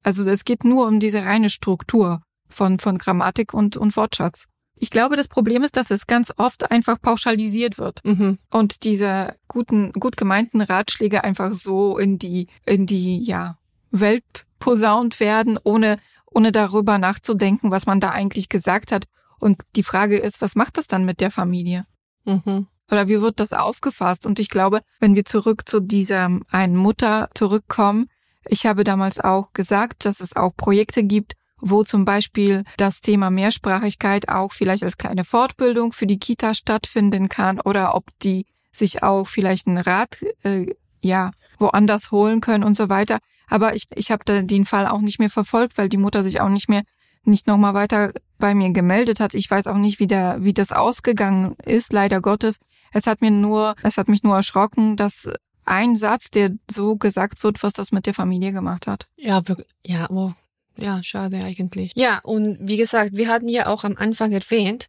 [0.04, 4.48] Also es geht nur um diese reine Struktur von, von Grammatik und, und Wortschatz.
[4.78, 8.40] Ich glaube, das Problem ist, dass es ganz oft einfach pauschalisiert wird mhm.
[8.52, 13.58] und diese guten, gut gemeinten Ratschläge einfach so in die, in die, ja,
[14.00, 19.06] Welt posaunt werden, ohne, ohne darüber nachzudenken, was man da eigentlich gesagt hat.
[19.40, 21.86] Und die Frage ist, was macht das dann mit der Familie?
[22.26, 22.68] Mhm.
[22.92, 24.26] Oder wie wird das aufgefasst?
[24.26, 28.10] Und ich glaube, wenn wir zurück zu dieser einen Mutter zurückkommen,
[28.48, 33.30] ich habe damals auch gesagt, dass es auch Projekte gibt, wo zum Beispiel das Thema
[33.30, 39.04] Mehrsprachigkeit auch vielleicht als kleine Fortbildung für die Kita stattfinden kann oder ob die sich
[39.04, 40.68] auch vielleicht einen Rat äh,
[41.00, 43.20] ja woanders holen können und so weiter.
[43.48, 46.50] Aber ich, ich habe den Fall auch nicht mehr verfolgt, weil die Mutter sich auch
[46.50, 46.84] nicht mehr
[47.24, 49.34] nicht nochmal weiter bei mir gemeldet hat.
[49.34, 52.60] Ich weiß auch nicht, wie, der, wie das ausgegangen ist, leider Gottes.
[52.92, 55.30] Es hat mir nur, es hat mich nur erschrocken, dass
[55.66, 59.08] ein Satz, der so gesagt wird, was das mit der Familie gemacht hat.
[59.18, 59.42] Ja,
[59.86, 60.32] ja, oh,
[60.78, 61.92] ja, schade eigentlich.
[61.96, 64.88] Ja, und wie gesagt, wir hatten ja auch am Anfang erwähnt,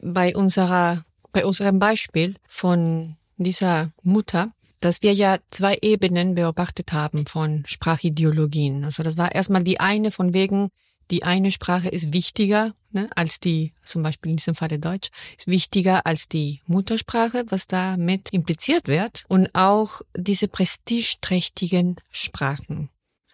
[0.00, 7.26] bei unserer, bei unserem Beispiel von dieser Mutter, dass wir ja zwei Ebenen beobachtet haben
[7.26, 8.84] von Sprachideologien.
[8.84, 10.70] Also das war erstmal die eine von wegen
[11.10, 15.46] die eine Sprache ist wichtiger ne, als die, zum Beispiel in diesem Falle Deutsch, ist
[15.46, 19.24] wichtiger als die Muttersprache, was damit impliziert wird.
[19.28, 22.88] Und auch diese prestigeträchtigen Sprachen.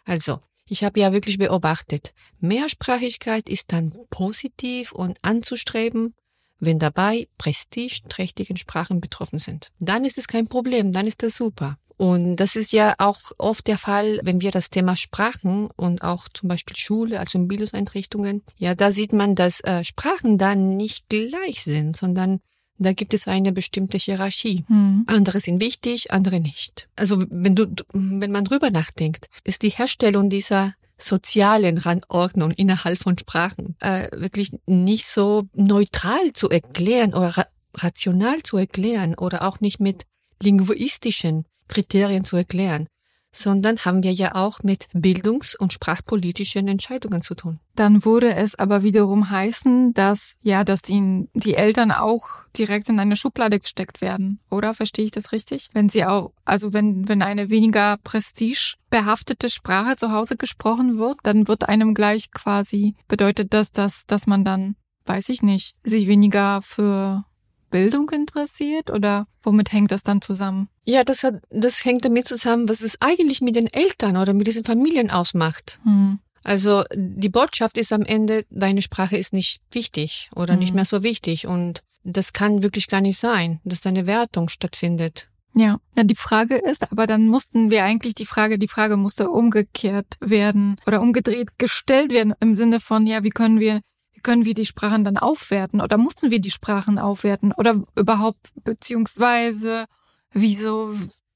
[0.05, 6.15] Also, ich habe ja wirklich beobachtet, Mehrsprachigkeit ist dann positiv und anzustreben,
[6.61, 9.71] wenn dabei prestigeträchtigen Sprachen betroffen sind.
[9.79, 11.79] Dann ist es kein Problem, dann ist das super.
[11.97, 16.29] Und das ist ja auch oft der Fall, wenn wir das Thema Sprachen und auch
[16.29, 21.09] zum Beispiel Schule, also in Bildungseinrichtungen, ja, da sieht man, dass äh, Sprachen dann nicht
[21.09, 22.39] gleich sind, sondern
[22.79, 24.65] da gibt es eine bestimmte Hierarchie.
[24.69, 25.05] Mhm.
[25.07, 26.89] Andere sind wichtig, andere nicht.
[26.97, 33.17] Also wenn du, wenn man drüber nachdenkt, ist die Herstellung dieser sozialen Randordnung innerhalb von
[33.17, 39.61] Sprachen äh, wirklich nicht so neutral zu erklären oder ra rational zu erklären oder auch
[39.61, 40.05] nicht mit
[40.43, 42.89] linguistischen Kriterien zu erklären,
[43.31, 47.61] sondern haben wir ja auch mit bildungs- und sprachpolitischen Entscheidungen zu tun.
[47.75, 52.99] Dann würde es aber wiederum heißen, dass ja, dass die, die Eltern auch direkt in
[52.99, 55.69] eine Schublade gesteckt werden, oder verstehe ich das richtig?
[55.73, 61.47] Wenn sie auch, also wenn wenn eine weniger prestigebehaftete Sprache zu Hause gesprochen wird, dann
[61.47, 64.75] wird einem gleich quasi bedeutet das, dass dass man dann,
[65.07, 67.25] weiß ich nicht, sich weniger für
[67.71, 70.69] Bildung interessiert oder womit hängt das dann zusammen?
[70.85, 74.47] Ja, das hat, das hängt damit zusammen, was es eigentlich mit den Eltern oder mit
[74.47, 75.79] diesen Familien ausmacht.
[75.85, 76.19] Hm.
[76.45, 80.61] Also die Botschaft ist am Ende, deine Sprache ist nicht wichtig oder hm.
[80.61, 84.49] nicht mehr so wichtig und das kann wirklich gar nicht sein, dass da eine Wertung
[84.49, 85.29] stattfindet.
[85.55, 89.31] Ja, ja, die Frage ist, aber dann mussten wir eigentlich die Frage, die Frage musste
[89.31, 93.81] umgekehrt werden oder umgedreht gestellt werden im Sinne von, ja, wie können wir
[94.23, 99.87] können wir die Sprachen dann aufwerten oder mussten wir die Sprachen aufwerten oder überhaupt beziehungsweise
[100.33, 100.95] wieso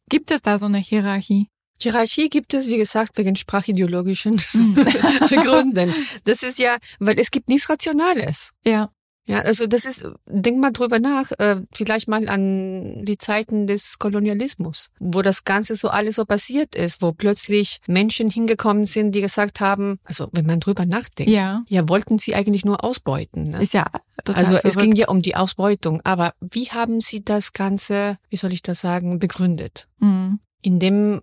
[0.08, 1.48] gibt es da so eine Hierarchie?
[1.80, 4.74] Hierarchie gibt es, wie gesagt, wegen sprachideologischen hm.
[5.44, 5.92] Gründen.
[6.24, 8.52] Das ist ja, weil es gibt nichts Rationales.
[8.64, 8.90] Ja.
[9.24, 13.98] Ja, also das ist, denk mal drüber nach, äh, vielleicht mal an die Zeiten des
[13.98, 19.20] Kolonialismus, wo das Ganze so alles so passiert ist, wo plötzlich Menschen hingekommen sind, die
[19.20, 23.50] gesagt haben, also wenn man drüber nachdenkt, ja, ja wollten sie eigentlich nur ausbeuten.
[23.50, 23.62] Ne?
[23.62, 23.86] Ist ja
[24.24, 24.76] total Also verrückt.
[24.76, 28.62] es ging ja um die Ausbeutung, aber wie haben sie das Ganze, wie soll ich
[28.62, 29.88] das sagen, begründet?
[29.98, 31.20] Mhm indem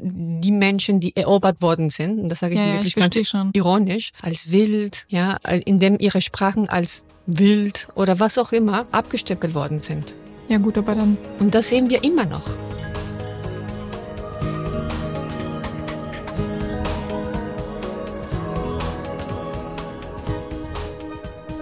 [0.00, 3.50] die Menschen, die erobert worden sind, und das sage ich ja, wirklich ich ganz schon.
[3.52, 9.80] ironisch, als wild, ja, indem ihre Sprachen als wild oder was auch immer abgestempelt worden
[9.80, 10.14] sind.
[10.48, 11.18] Ja gut, aber dann.
[11.40, 12.48] Und das sehen wir immer noch.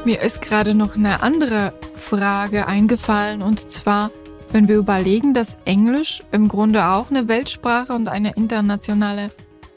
[0.05, 4.13] Mir ist gerade noch eine andere Frage eingefallen und zwar,
[4.53, 9.31] wenn wir überlegen, dass Englisch im Grunde auch eine Weltsprache und eine internationale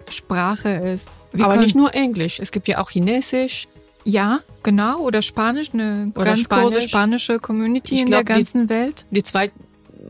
[0.10, 1.10] Sprache ist.
[1.32, 3.68] Wir Aber nicht nur Englisch, es gibt ja auch Chinesisch,
[4.04, 5.00] ja, genau.
[5.02, 6.74] Oder Spanisch, eine Oder ganz Spanisch.
[6.76, 9.06] große spanische Community ich in glaub, der ganzen die, Welt.
[9.12, 9.52] Die zwei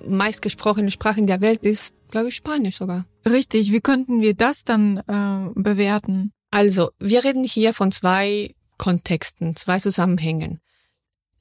[0.08, 3.06] meistgesprochene Sprache in der Welt ist, glaube ich, Spanisch sogar.
[3.26, 3.72] Richtig.
[3.72, 6.32] Wie könnten wir das dann äh, bewerten?
[6.52, 10.62] Also, wir reden hier von zwei Kontexten, zwei Zusammenhängen.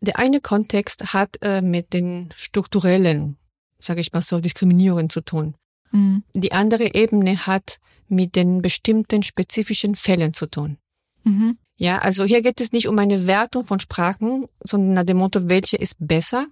[0.00, 3.36] Der eine Kontext hat äh, mit den strukturellen,
[3.78, 5.54] sage ich mal so, Diskriminierungen zu tun.
[5.90, 6.22] Mhm.
[6.34, 10.78] Die andere Ebene hat mit den bestimmten spezifischen Fällen zu tun.
[11.24, 11.58] Mhm.
[11.76, 15.48] Ja, also hier geht es nicht um eine Wertung von Sprachen, sondern nach dem Motto,
[15.48, 16.46] welche ist besser,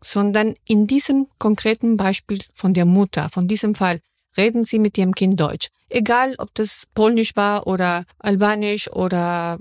[0.00, 4.00] sondern in diesem konkreten Beispiel von der Mutter, von diesem Fall,
[4.36, 5.68] reden Sie mit Ihrem Kind Deutsch.
[5.90, 9.58] Egal, ob das Polnisch war oder Albanisch oder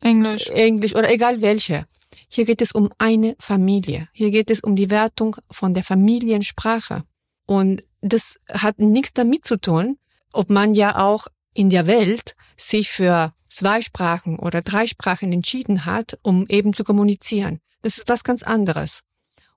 [0.00, 0.48] Englisch.
[0.48, 1.86] Englisch oder egal welche.
[2.28, 4.08] Hier geht es um eine Familie.
[4.12, 7.04] Hier geht es um die Wertung von der Familiensprache.
[7.46, 9.98] Und das hat nichts damit zu tun,
[10.32, 15.86] ob man ja auch in der Welt sich für zwei Sprachen oder drei Sprachen entschieden
[15.86, 17.60] hat, um eben zu kommunizieren.
[17.82, 19.02] Das ist was ganz anderes.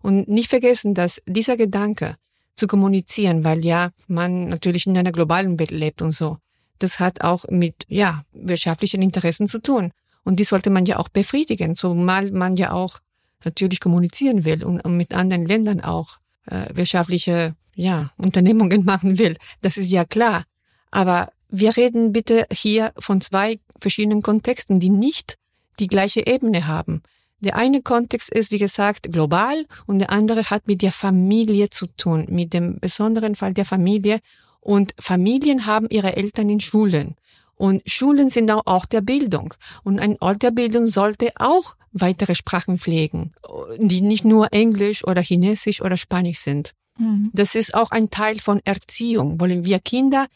[0.01, 2.15] Und nicht vergessen, dass dieser Gedanke
[2.55, 6.38] zu kommunizieren, weil ja man natürlich in einer globalen Welt lebt und so,
[6.77, 9.91] das hat auch mit, ja, wirtschaftlichen Interessen zu tun.
[10.23, 12.99] Und die sollte man ja auch befriedigen, zumal man ja auch
[13.43, 19.38] natürlich kommunizieren will und mit anderen Ländern auch äh, wirtschaftliche, ja, Unternehmungen machen will.
[19.62, 20.43] Das ist ja klar.
[20.91, 25.38] Aber wir reden bitte hier von zwei verschiedenen Kontexten, die nicht
[25.79, 27.01] die gleiche Ebene haben.
[27.41, 31.88] Der eine Kontext ist, wie gesagt, global und der andere hat mit der Familie zu
[31.88, 34.19] tun, mit dem besonderen Fall der Familie.
[34.60, 37.15] Und Familien haben ihre Eltern in Schulen.
[37.59, 39.53] Und Schulen sind auch der Bildung.
[39.83, 43.33] Und ein Ort der Bildung sollte auch weitere Sprachen pflegen,
[43.77, 46.71] die nicht nur Englisch oder Chinesisch oder Spanisch sind.
[46.97, 47.31] Mhm.
[47.33, 49.41] Das ist auch ein Teil von Erziehung.
[49.41, 50.27] Wollen wir Kinder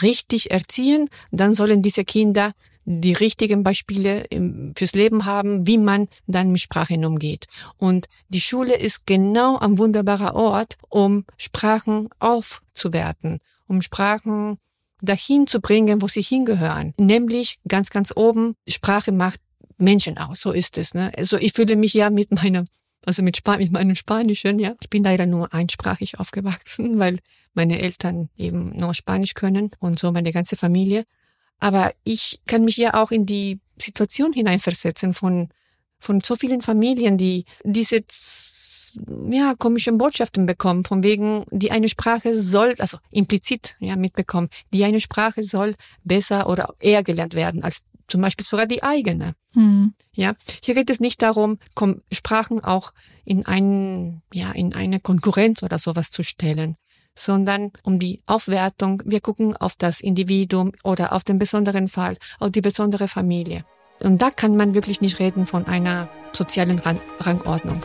[0.00, 2.52] richtig erziehen, dann sollen diese Kinder
[2.84, 4.24] die richtigen Beispiele
[4.76, 7.46] fürs Leben haben, wie man dann mit Sprachen umgeht.
[7.78, 14.58] Und die Schule ist genau ein wunderbarer Ort, um Sprachen aufzuwerten, um Sprachen
[15.04, 16.94] dahin zu bringen, wo sie hingehören.
[16.98, 19.40] Nämlich ganz, ganz oben, Sprache macht
[19.78, 20.40] Menschen aus.
[20.40, 20.94] So ist es.
[20.94, 21.12] Ne?
[21.16, 22.64] Also ich fühle mich ja mit meiner
[23.06, 24.74] also mit, Span mit meinem Spanischen, ja.
[24.80, 27.18] Ich bin leider nur einsprachig aufgewachsen, weil
[27.52, 31.04] meine Eltern eben nur Spanisch können und so meine ganze Familie.
[31.60, 35.48] Aber ich kann mich ja auch in die Situation hineinversetzen von
[35.98, 38.04] von so vielen Familien, die diese
[39.30, 44.84] ja komischen Botschaften bekommen, von wegen die eine Sprache soll, also implizit ja mitbekommen, die
[44.84, 49.34] eine Sprache soll besser oder eher gelernt werden als zum Beispiel sogar die eigene.
[49.54, 49.94] Mhm.
[50.14, 51.58] Ja, hier geht es nicht darum,
[52.12, 52.92] Sprachen auch
[53.24, 56.76] in einen, ja, in eine Konkurrenz oder sowas zu stellen,
[57.14, 59.02] sondern um die Aufwertung.
[59.04, 63.64] Wir gucken auf das Individuum oder auf den besonderen Fall, auf die besondere Familie.
[64.02, 67.82] Und da kann man wirklich nicht reden von einer sozialen Rang Rangordnung.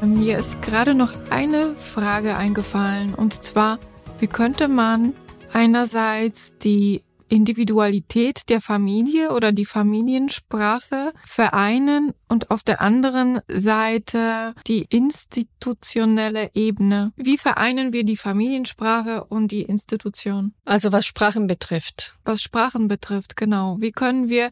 [0.00, 3.78] Mir ist gerade noch eine Frage eingefallen und zwar,
[4.18, 5.14] wie könnte man
[5.52, 14.86] einerseits die Individualität der Familie oder die Familiensprache vereinen und auf der anderen Seite die
[14.88, 17.12] institutionelle Ebene.
[17.16, 20.54] Wie vereinen wir die Familiensprache und die Institution?
[20.64, 22.16] Also was Sprachen betrifft.
[22.24, 23.76] Was Sprachen betrifft, genau.
[23.80, 24.50] Wie können wir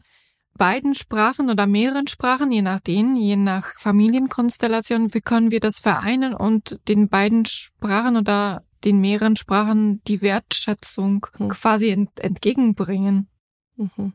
[0.57, 6.33] beiden Sprachen oder mehreren Sprachen, je nachdem, je nach Familienkonstellation, wie können wir das vereinen
[6.33, 11.49] und den beiden Sprachen oder den mehreren Sprachen die Wertschätzung mhm.
[11.49, 13.27] quasi ent entgegenbringen?
[13.75, 14.13] Mhm.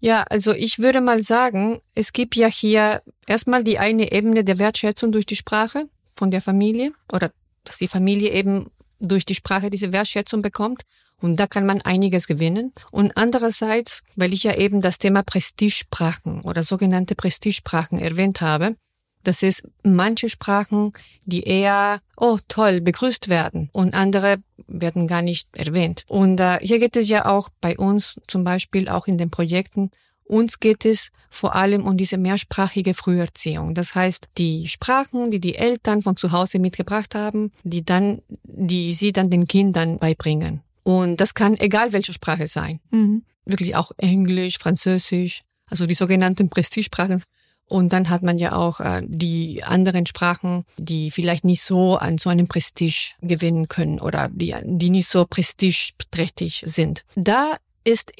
[0.00, 4.58] Ja, also ich würde mal sagen, es gibt ja hier erstmal die eine Ebene der
[4.58, 7.32] Wertschätzung durch die Sprache von der Familie oder
[7.64, 10.82] dass die Familie eben durch die Sprache diese Wertschätzung bekommt.
[11.20, 12.72] Und da kann man einiges gewinnen.
[12.92, 18.76] Und andererseits, weil ich ja eben das Thema Prestigesprachen oder sogenannte Prestigesprachen erwähnt habe,
[19.28, 20.92] das ist manche Sprachen,
[21.24, 26.04] die eher, oh toll, begrüßt werden und andere werden gar nicht erwähnt.
[26.08, 29.90] Und äh, hier geht es ja auch bei uns zum Beispiel auch in den Projekten
[30.28, 33.74] uns geht es vor allem um diese mehrsprachige Früherziehung.
[33.74, 38.92] Das heißt, die Sprachen, die die Eltern von zu Hause mitgebracht haben, die dann, die
[38.92, 40.62] sie dann den Kindern beibringen.
[40.82, 42.80] Und das kann egal welche Sprache sein.
[42.90, 43.22] Mhm.
[43.46, 47.22] Wirklich auch Englisch, Französisch, also die sogenannten Prestigesprachen.
[47.68, 52.16] Und dann hat man ja auch äh, die anderen Sprachen, die vielleicht nicht so an
[52.16, 57.04] so einem Prestige gewinnen können oder die, die nicht so prestigeträchtig sind.
[57.14, 58.12] Da ist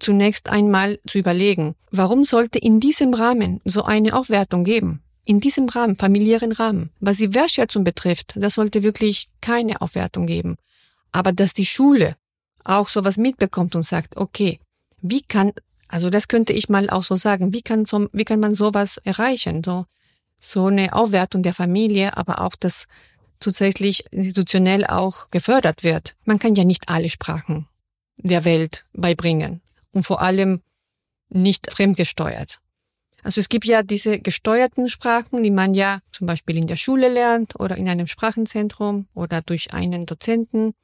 [0.00, 5.00] zunächst einmal zu überlegen, warum sollte in diesem Rahmen so eine Aufwertung geben?
[5.24, 6.90] In diesem Rahmen, familiären Rahmen.
[7.00, 10.56] Was die Wertschätzung betrifft, das sollte wirklich keine Aufwertung geben.
[11.12, 12.16] Aber dass die Schule
[12.64, 14.58] auch sowas mitbekommt und sagt, okay,
[15.00, 15.52] wie kann,
[15.88, 18.98] also das könnte ich mal auch so sagen, wie kann so, wie kann man sowas
[18.98, 19.62] erreichen?
[19.64, 19.86] So,
[20.40, 22.86] so eine Aufwertung der Familie, aber auch, dass
[23.40, 26.14] tatsächlich institutionell auch gefördert wird.
[26.24, 27.66] Man kann ja nicht alle Sprachen
[28.16, 30.60] der Welt beibringen und vor allem
[31.28, 32.60] nicht fremdgesteuert.
[33.22, 37.08] Also es gibt ja diese gesteuerten Sprachen, die man ja zum Beispiel in der Schule
[37.08, 40.74] lernt oder in einem Sprachenzentrum oder durch einen Dozenten.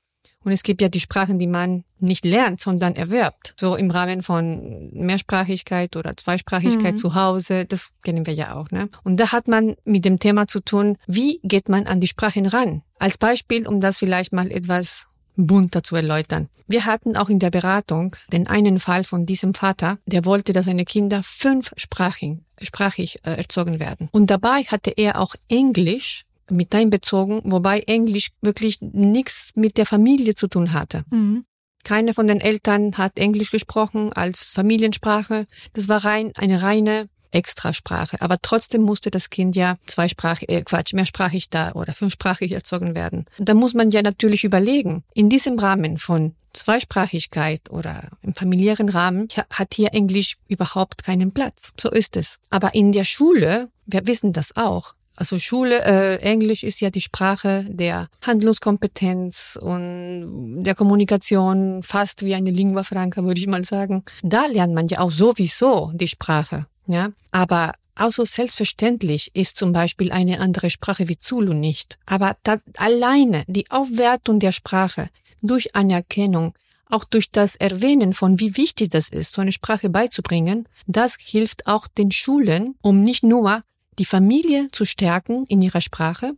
[0.45, 3.55] Und es gibt ja die Sprachen, die man nicht lernt, sondern erwerbt.
[3.59, 6.99] So im Rahmen von Mehrsprachigkeit oder Zweisprachigkeit mhm.
[6.99, 7.65] zu Hause.
[7.65, 8.71] Das kennen wir ja auch.
[8.71, 8.89] Ne?
[9.03, 12.47] Und da hat man mit dem Thema zu tun, wie geht man an die Sprachen
[12.47, 12.83] ran?
[12.99, 16.49] Als Beispiel, um das vielleicht mal etwas bunter zu erläutern.
[16.67, 20.67] Wir hatten auch in der Beratung den einen Fall von diesem Vater, der wollte, dass
[20.67, 24.09] seine Kinder fünfsprachig sprachig äh, erzogen werden.
[24.13, 30.35] Und dabei hatte er auch Englisch mit einbezogen, wobei Englisch wirklich nichts mit der Familie
[30.35, 31.05] zu tun hatte.
[31.11, 31.45] Mhm.
[31.85, 35.47] Keine von den Eltern hat Englisch gesprochen als Familiensprache.
[35.75, 38.17] Das war rein eine reine Extrasprache.
[38.21, 43.27] Aber trotzdem musste das Kind ja zweisprachig, äh, Quatsch, mehrsprachig da oder fünfsprachig erzogen werden.
[43.39, 49.29] Da muss man ja natürlich überlegen, in diesem Rahmen von Zweisprachigkeit oder im familiären Rahmen
[49.51, 51.73] hat hier Englisch überhaupt keinen Platz.
[51.79, 52.39] So ist es.
[52.51, 57.01] Aber in der Schule, wir wissen das auch, also Schule, äh, Englisch ist ja die
[57.01, 64.05] Sprache der Handlungskompetenz und der Kommunikation, fast wie eine Lingua franca, würde ich mal sagen.
[64.23, 67.11] Da lernt man ja auch sowieso die Sprache, ja.
[67.31, 71.99] Aber auch so selbstverständlich ist zum Beispiel eine andere Sprache wie Zulu nicht.
[72.07, 72.37] Aber
[72.77, 75.11] alleine die Aufwertung der Sprache
[75.43, 76.55] durch Anerkennung
[76.91, 81.67] auch durch das Erwähnen von wie wichtig das ist, so eine Sprache beizubringen, das hilft
[81.67, 83.63] auch den Schulen, um nicht nur
[83.99, 86.33] die Familie zu stärken in ihrer Sprache,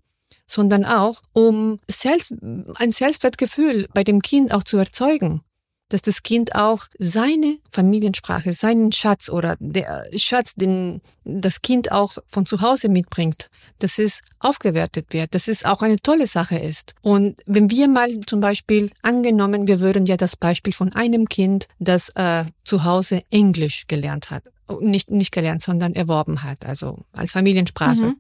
[0.46, 2.34] sondern auch um selbst,
[2.76, 5.42] ein Selbstwertgefühl bei dem Kind auch zu erzeugen
[5.88, 12.18] dass das Kind auch seine Familiensprache, seinen Schatz oder der Schatz, den das Kind auch
[12.26, 13.48] von zu Hause mitbringt,
[13.78, 16.94] dass es aufgewertet wird, dass es auch eine tolle Sache ist.
[17.02, 21.68] Und wenn wir mal zum Beispiel angenommen, wir würden ja das Beispiel von einem Kind,
[21.78, 24.42] das äh, zu Hause Englisch gelernt hat,
[24.80, 28.00] nicht, nicht gelernt, sondern erworben hat, also als Familiensprache.
[28.00, 28.16] Mhm.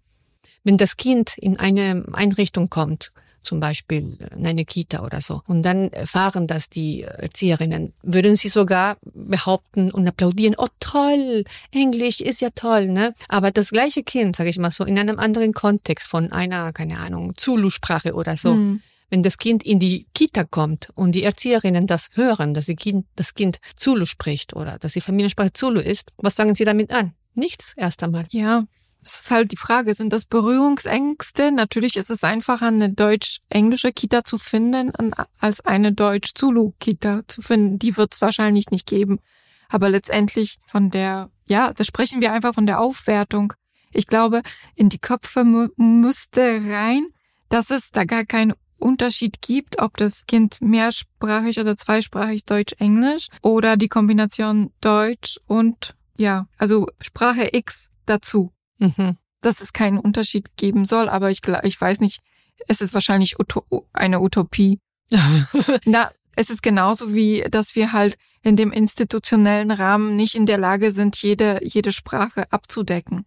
[0.64, 3.12] Wenn das Kind in eine Einrichtung kommt,
[3.46, 5.40] zum Beispiel in eine Kita oder so.
[5.46, 7.92] Und dann erfahren das die Erzieherinnen.
[8.02, 13.14] Würden sie sogar behaupten und applaudieren, oh toll, Englisch ist ja toll, ne?
[13.28, 16.98] Aber das gleiche Kind, sage ich mal so, in einem anderen Kontext von einer, keine
[16.98, 18.54] Ahnung, Zulu-Sprache oder so.
[18.54, 18.80] Mhm.
[19.08, 23.34] Wenn das Kind in die Kita kommt und die Erzieherinnen das hören, dass kind, das
[23.34, 27.14] Kind Zulu spricht oder dass die Familiensprache Zulu ist, was fangen sie damit an?
[27.34, 28.26] Nichts erst einmal.
[28.30, 28.64] Ja,
[29.06, 31.52] es ist halt die Frage, sind das Berührungsängste?
[31.52, 34.92] Natürlich ist es einfacher, eine deutsch-englische Kita zu finden,
[35.38, 37.78] als eine deutsch-Zulu-Kita zu finden.
[37.78, 39.20] Die wird es wahrscheinlich nicht geben.
[39.68, 43.52] Aber letztendlich von der, ja, da sprechen wir einfach von der Aufwertung.
[43.92, 44.42] Ich glaube,
[44.74, 45.44] in die Köpfe
[45.76, 47.06] müsste rein,
[47.48, 53.76] dass es da gar keinen Unterschied gibt, ob das Kind mehrsprachig oder zweisprachig Deutsch-Englisch oder
[53.76, 58.52] die Kombination Deutsch und, ja, also Sprache X dazu.
[58.78, 59.16] Mhm.
[59.40, 62.20] Dass es keinen Unterschied geben soll, aber ich, ich weiß nicht,
[62.68, 64.80] es ist wahrscheinlich Uto eine Utopie.
[65.84, 70.58] Na, es ist genauso wie, dass wir halt in dem institutionellen Rahmen nicht in der
[70.58, 73.24] Lage sind, jede, jede Sprache abzudecken.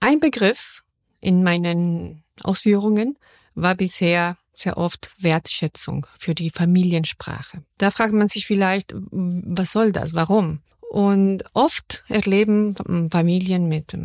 [0.00, 0.82] Ein Begriff
[1.20, 3.16] in meinen Ausführungen
[3.54, 7.62] war bisher sehr oft Wertschätzung für die Familiensprache.
[7.78, 10.14] Da fragt man sich vielleicht, was soll das?
[10.14, 10.60] Warum?
[10.90, 12.76] Und oft erleben
[13.10, 13.96] Familien mit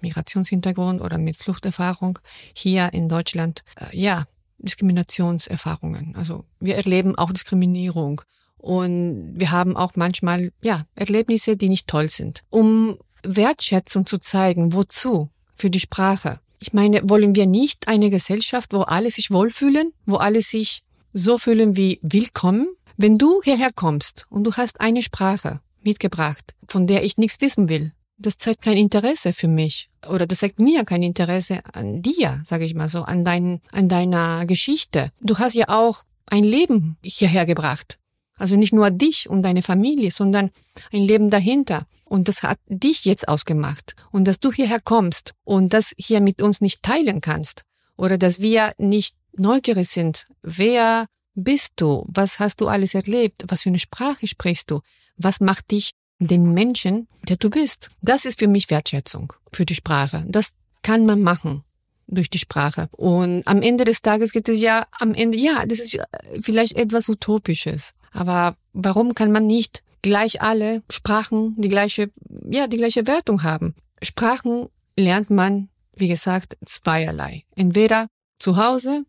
[0.00, 2.18] Migrationshintergrund oder mit Fluchterfahrung
[2.54, 4.24] hier in Deutschland, äh, ja,
[4.58, 6.16] Diskriminationserfahrungen.
[6.16, 8.22] Also wir erleben auch Diskriminierung.
[8.56, 12.44] Und wir haben auch manchmal, ja, Erlebnisse, die nicht toll sind.
[12.50, 15.30] Um Wertschätzung zu zeigen, wozu?
[15.54, 16.40] Für die Sprache.
[16.60, 20.82] Ich meine, wollen wir nicht eine Gesellschaft, wo alle sich wohlfühlen, wo alle sich
[21.12, 22.68] so fühlen wie willkommen?
[22.96, 27.68] Wenn du hierher kommst und du hast eine Sprache mitgebracht, von der ich nichts wissen
[27.68, 27.92] will.
[28.18, 32.64] Das zeigt kein Interesse für mich oder das zeigt mir kein Interesse an dir, sage
[32.64, 35.12] ich mal so, an dein, an deiner Geschichte.
[35.20, 37.98] Du hast ja auch ein Leben hierher gebracht.
[38.38, 40.50] Also nicht nur dich und deine Familie, sondern
[40.92, 41.86] ein Leben dahinter.
[42.04, 43.94] Und das hat dich jetzt ausgemacht.
[44.10, 47.64] Und dass du hierher kommst und das hier mit uns nicht teilen kannst
[47.96, 52.04] oder dass wir nicht neugierig sind, wer bist du?
[52.08, 53.44] Was hast du alles erlebt?
[53.48, 54.80] Was für eine Sprache sprichst du?
[55.16, 57.90] Was macht dich den Menschen, der du bist?
[58.02, 60.24] Das ist für mich Wertschätzung für die Sprache.
[60.28, 61.64] Das kann man machen
[62.06, 62.88] durch die Sprache.
[62.92, 65.98] Und am Ende des Tages geht es ja am Ende, ja, das ist
[66.40, 67.94] vielleicht etwas Utopisches.
[68.12, 72.10] Aber warum kann man nicht gleich alle Sprachen die gleiche,
[72.50, 73.74] ja, die gleiche Wertung haben?
[74.02, 77.44] Sprachen lernt man, wie gesagt, zweierlei.
[77.56, 78.06] Entweder
[78.38, 79.04] zu Hause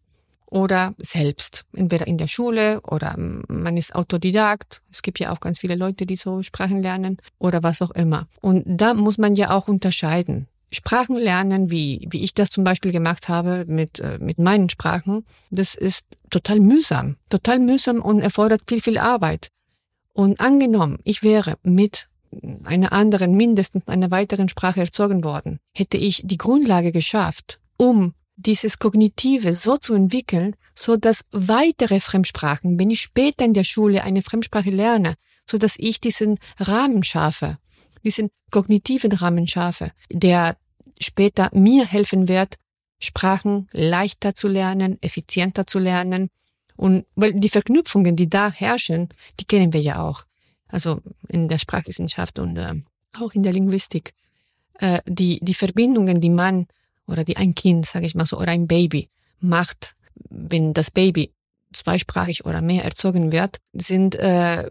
[0.45, 4.81] oder selbst, entweder in der Schule oder man ist Autodidakt.
[4.91, 8.27] Es gibt ja auch ganz viele Leute, die so Sprachen lernen oder was auch immer.
[8.41, 10.47] Und da muss man ja auch unterscheiden.
[10.71, 15.25] Sprachen lernen, wie, wie ich das zum Beispiel gemacht habe mit, äh, mit meinen Sprachen,
[15.49, 19.49] das ist total mühsam, total mühsam und erfordert viel, viel Arbeit.
[20.13, 22.07] Und angenommen, ich wäre mit
[22.65, 28.79] einer anderen, mindestens einer weiteren Sprache erzogen worden, hätte ich die Grundlage geschafft, um dieses
[28.79, 34.21] Kognitive so zu entwickeln, so dass weitere Fremdsprachen, wenn ich später in der Schule eine
[34.21, 35.15] Fremdsprache lerne,
[35.45, 37.57] so dass ich diesen Rahmen schaffe,
[38.03, 40.57] diesen kognitiven Rahmen schaffe, der
[40.99, 42.55] später mir helfen wird,
[43.01, 46.29] Sprachen leichter zu lernen, effizienter zu lernen.
[46.75, 50.23] Und weil die Verknüpfungen, die da herrschen, die kennen wir ja auch.
[50.67, 52.73] Also in der Sprachwissenschaft und äh,
[53.19, 54.13] auch in der Linguistik.
[54.75, 56.67] Äh, die, die Verbindungen, die man
[57.07, 59.95] oder die ein Kind, sage ich mal so, oder ein Baby macht,
[60.29, 61.33] wenn das Baby
[61.73, 64.67] zweisprachig oder mehr erzogen wird, sind äh,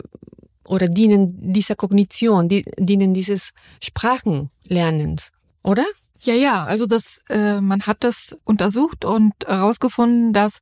[0.68, 3.52] oder dienen dieser Kognition, die, dienen dieses
[3.82, 5.30] Sprachenlernens,
[5.62, 5.84] oder?
[6.20, 10.58] Ja, ja, also das, äh, man hat das untersucht und herausgefunden, dass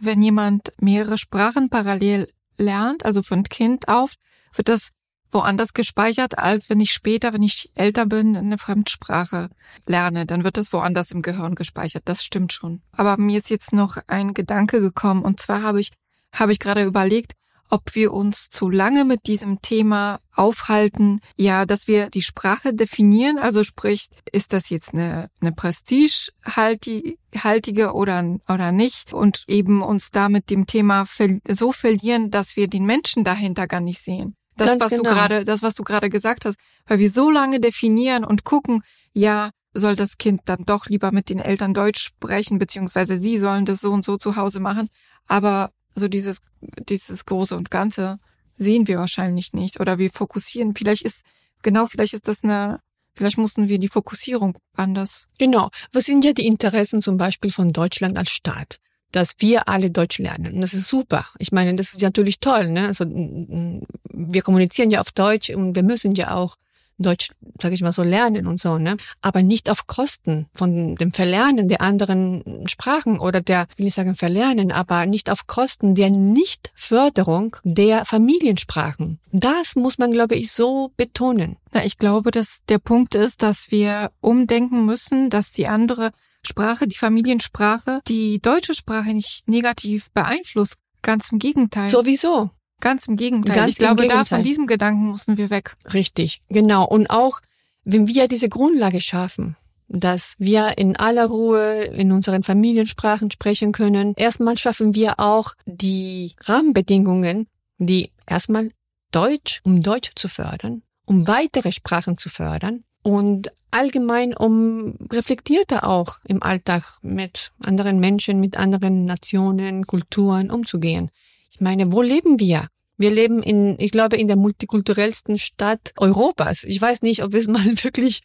[0.00, 4.14] wenn jemand mehrere Sprachen parallel lernt, also von Kind auf,
[4.54, 4.90] wird das
[5.30, 9.50] woanders gespeichert, als wenn ich später, wenn ich älter bin, eine Fremdsprache
[9.86, 10.26] lerne.
[10.26, 12.02] Dann wird es woanders im Gehirn gespeichert.
[12.06, 12.82] Das stimmt schon.
[12.92, 15.90] Aber mir ist jetzt noch ein Gedanke gekommen und zwar habe ich,
[16.32, 17.32] habe ich gerade überlegt,
[17.70, 23.38] ob wir uns zu lange mit diesem Thema aufhalten, ja, dass wir die Sprache definieren,
[23.38, 30.28] also sprich, ist das jetzt eine, eine prestigehaltige oder, oder nicht und eben uns da
[30.28, 31.04] mit dem Thema
[31.48, 34.36] so verlieren, dass wir den Menschen dahinter gar nicht sehen.
[34.56, 35.02] Das, Ganz was genau.
[35.02, 36.56] du gerade, das, was du gerade gesagt hast,
[36.86, 41.28] weil wir so lange definieren und gucken, ja, soll das Kind dann doch lieber mit
[41.28, 44.88] den Eltern Deutsch sprechen, beziehungsweise sie sollen das so und so zu Hause machen.
[45.26, 48.18] Aber so dieses, dieses Große und Ganze
[48.56, 49.80] sehen wir wahrscheinlich nicht.
[49.80, 51.24] Oder wir fokussieren, vielleicht ist,
[51.62, 52.80] genau, vielleicht ist das eine,
[53.14, 55.26] vielleicht mussten wir die Fokussierung anders.
[55.38, 55.70] Genau.
[55.92, 58.78] Was sind ja die Interessen zum Beispiel von Deutschland als Staat?
[59.12, 60.54] dass wir alle Deutsch lernen.
[60.54, 61.26] Und das ist super.
[61.38, 62.68] Ich meine, das ist natürlich toll.
[62.68, 62.88] Ne?
[62.88, 66.56] Also, wir kommunizieren ja auf Deutsch und wir müssen ja auch
[66.98, 67.30] Deutsch,
[67.60, 68.96] sage ich mal so, lernen und so, ne?
[69.20, 74.14] Aber nicht auf Kosten von dem Verlernen der anderen Sprachen oder der, will ich sagen
[74.14, 79.20] Verlernen, aber nicht auf Kosten der Nichtförderung der Familiensprachen.
[79.32, 81.56] Das muss man, glaube ich, so betonen.
[81.72, 86.86] Na, ich glaube, dass der Punkt ist, dass wir umdenken müssen, dass die andere Sprache,
[86.86, 90.76] die Familiensprache, die deutsche Sprache nicht negativ beeinflusst.
[91.02, 91.88] Ganz im Gegenteil.
[91.88, 92.50] Sowieso.
[92.80, 93.54] Ganz im Gegenteil.
[93.54, 94.24] Ganz ich glaube, Gegenteil.
[94.24, 95.76] da von diesem Gedanken mussten wir weg.
[95.92, 96.84] Richtig, genau.
[96.84, 97.40] Und auch,
[97.84, 99.56] wenn wir diese Grundlage schaffen,
[99.88, 106.34] dass wir in aller Ruhe in unseren Familiensprachen sprechen können, erstmal schaffen wir auch die
[106.40, 107.46] Rahmenbedingungen,
[107.78, 108.70] die erstmal
[109.12, 116.18] Deutsch, um Deutsch zu fördern, um weitere Sprachen zu fördern und allgemein um reflektierter auch
[116.26, 121.10] im Alltag mit anderen Menschen, mit anderen Nationen, Kulturen umzugehen.
[121.56, 122.68] Ich meine, wo leben wir?
[122.98, 126.64] Wir leben in, ich glaube, in der multikulturellsten Stadt Europas.
[126.64, 128.20] Ich weiß nicht, ob es mal wirklich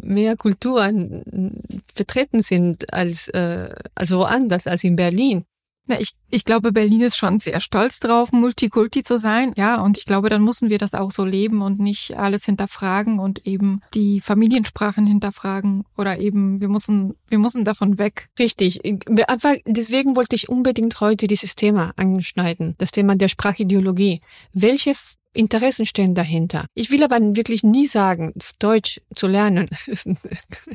[0.00, 1.60] mehr Kulturen
[1.92, 5.44] vertreten sind als äh, also anders als in Berlin.
[5.86, 9.52] Na, ich, ich glaube, Berlin ist schon sehr stolz drauf, Multikulti zu sein.
[9.56, 13.18] Ja, und ich glaube, dann müssen wir das auch so leben und nicht alles hinterfragen
[13.18, 18.28] und eben die Familiensprachen hinterfragen oder eben, wir müssen, wir müssen davon weg.
[18.38, 18.80] Richtig.
[19.28, 22.76] Einfach, deswegen wollte ich unbedingt heute dieses Thema anschneiden.
[22.78, 24.20] Das Thema der Sprachideologie.
[24.52, 24.94] Welche
[25.34, 26.66] Interessen stehen dahinter.
[26.74, 30.06] Ich will aber wirklich nie sagen, Deutsch zu lernen ist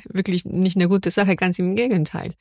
[0.10, 2.34] wirklich nicht eine gute Sache, ganz im Gegenteil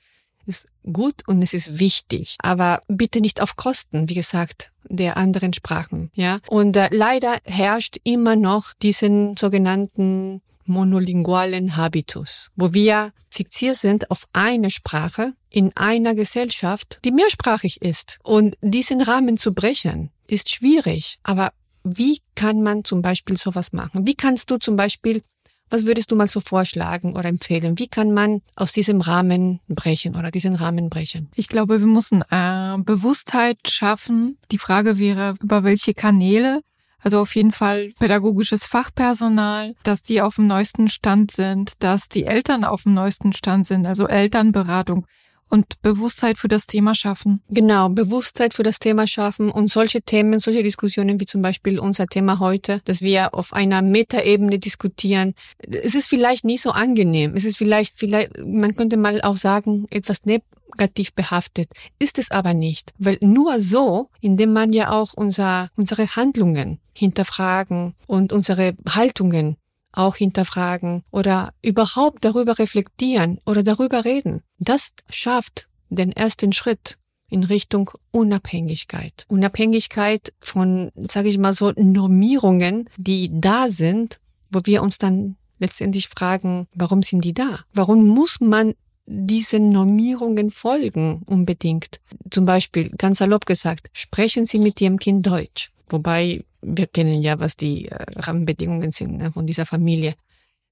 [0.46, 5.52] ist gut und es ist wichtig, aber bitte nicht auf Kosten, wie gesagt, der anderen
[5.52, 6.38] Sprachen, ja.
[6.48, 14.26] Und äh, leider herrscht immer noch diesen sogenannten monolingualen Habitus, wo wir fixiert sind auf
[14.32, 18.18] eine Sprache in einer Gesellschaft, die mehrsprachig ist.
[18.22, 21.18] Und diesen Rahmen zu brechen, ist schwierig.
[21.22, 21.52] Aber
[21.84, 24.06] wie kann man zum Beispiel sowas machen?
[24.06, 25.22] Wie kannst du zum Beispiel
[25.70, 27.78] was würdest du mal so vorschlagen oder empfehlen?
[27.78, 31.28] Wie kann man aus diesem Rahmen brechen oder diesen Rahmen brechen?
[31.34, 34.38] Ich glaube, wir müssen äh, Bewusstheit schaffen.
[34.52, 36.60] Die Frage wäre, über welche Kanäle.
[36.98, 42.24] Also auf jeden Fall pädagogisches Fachpersonal, dass die auf dem neuesten Stand sind, dass die
[42.24, 45.06] Eltern auf dem neuesten Stand sind, also Elternberatung
[45.48, 47.42] und Bewusstheit für das Thema schaffen.
[47.48, 52.06] Genau, Bewusstheit für das Thema schaffen und solche Themen, solche Diskussionen wie zum Beispiel unser
[52.06, 55.34] Thema heute, dass wir auf einer Metaebene diskutieren.
[55.58, 57.34] Es ist vielleicht nicht so angenehm.
[57.34, 61.70] Es ist vielleicht, vielleicht, man könnte mal auch sagen, etwas negativ behaftet.
[61.98, 62.92] Ist es aber nicht.
[62.98, 69.56] Weil nur so, indem man ja auch unser, unsere Handlungen hinterfragen und unsere Haltungen
[69.96, 74.42] auch hinterfragen oder überhaupt darüber reflektieren oder darüber reden.
[74.58, 79.24] Das schafft den ersten Schritt in Richtung Unabhängigkeit.
[79.28, 84.20] Unabhängigkeit von, sage ich mal so, Normierungen, die da sind,
[84.50, 87.60] wo wir uns dann letztendlich fragen, warum sind die da?
[87.72, 88.74] Warum muss man
[89.06, 92.00] diesen Normierungen folgen unbedingt?
[92.30, 95.70] Zum Beispiel, ganz salopp gesagt, sprechen Sie mit Ihrem Kind Deutsch.
[95.88, 100.14] Wobei wir kennen ja, was die äh, Rahmenbedingungen sind ne, von dieser Familie.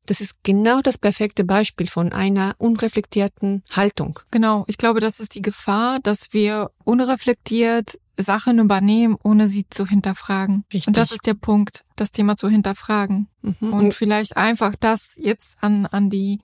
[0.06, 4.18] Das ist genau das perfekte Beispiel von einer unreflektierten Haltung.
[4.30, 9.86] Genau, ich glaube, das ist die Gefahr, dass wir unreflektiert Sachen übernehmen, ohne sie zu
[9.86, 10.64] hinterfragen.
[10.72, 10.88] Richtig.
[10.88, 13.28] Und das ist der Punkt, das Thema zu hinterfragen.
[13.42, 13.72] Mhm.
[13.72, 16.40] Und vielleicht einfach das jetzt an, an die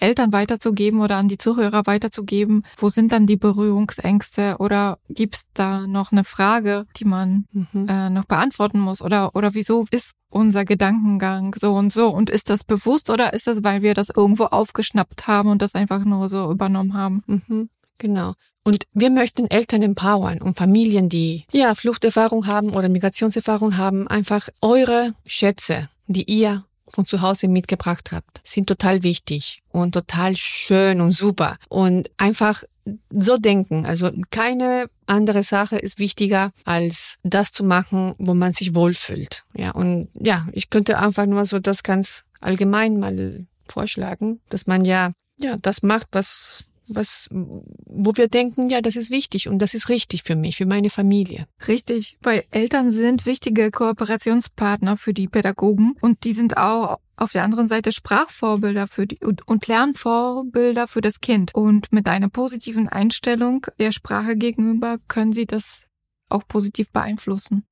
[0.00, 2.64] Eltern weiterzugeben oder an die Zuhörer weiterzugeben.
[2.76, 7.86] Wo sind dann die Berührungsängste oder gibt's da noch eine Frage, die man mhm.
[7.88, 12.50] äh, noch beantworten muss oder oder wieso ist unser Gedankengang so und so und ist
[12.50, 16.28] das bewusst oder ist das, weil wir das irgendwo aufgeschnappt haben und das einfach nur
[16.28, 17.22] so übernommen haben?
[17.26, 17.68] Mhm.
[17.98, 18.32] Genau.
[18.64, 24.48] Und wir möchten Eltern empowern und Familien, die ja Fluchterfahrung haben oder Migrationserfahrung haben, einfach
[24.60, 31.00] eure Schätze, die ihr von zu Hause mitgebracht habt, sind total wichtig und total schön
[31.00, 31.56] und super.
[31.68, 32.64] Und einfach
[33.10, 33.86] so denken.
[33.86, 39.44] Also keine andere Sache ist wichtiger, als das zu machen, wo man sich wohlfühlt.
[39.54, 44.84] Ja, und ja, ich könnte einfach nur so das ganz allgemein mal vorschlagen, dass man
[44.84, 49.74] ja, ja, das macht, was was, wo wir denken, ja, das ist wichtig und das
[49.74, 51.46] ist richtig für mich, für meine Familie.
[51.66, 57.44] Richtig, weil Eltern sind wichtige Kooperationspartner für die Pädagogen und die sind auch auf der
[57.44, 61.54] anderen Seite Sprachvorbilder für die und, und Lernvorbilder für das Kind.
[61.54, 65.86] Und mit einer positiven Einstellung der Sprache gegenüber können sie das
[66.28, 67.64] auch positiv beeinflussen.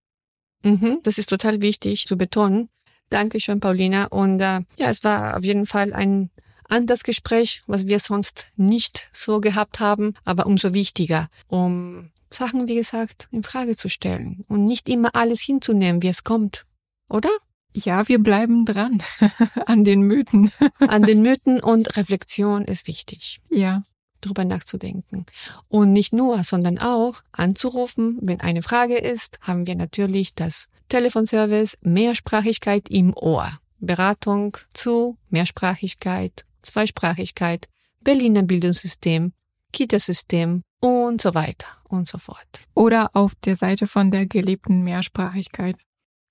[0.63, 2.69] Mhm, das ist total wichtig zu betonen.
[3.09, 4.07] Dankeschön, Paulina.
[4.07, 6.31] Und äh, ja, es war auf jeden Fall ein
[6.71, 12.69] an das Gespräch, was wir sonst nicht so gehabt haben, aber umso wichtiger, um Sachen,
[12.69, 16.65] wie gesagt, in Frage zu stellen und nicht immer alles hinzunehmen, wie es kommt.
[17.09, 17.31] Oder?
[17.73, 19.03] Ja, wir bleiben dran
[19.67, 20.51] an den Mythen.
[20.79, 23.41] an den Mythen und Reflexion ist wichtig.
[23.49, 23.83] Ja.
[24.21, 25.25] Drüber nachzudenken.
[25.69, 31.79] Und nicht nur, sondern auch anzurufen, wenn eine Frage ist, haben wir natürlich das Telefonservice
[31.81, 33.51] Mehrsprachigkeit im Ohr.
[33.79, 37.69] Beratung zu Mehrsprachigkeit Zweisprachigkeit,
[38.03, 39.33] Berliner Bildungssystem,
[39.73, 42.49] Kitasystem und so weiter und so fort.
[42.75, 45.77] Oder auf der Seite von der gelebten Mehrsprachigkeit.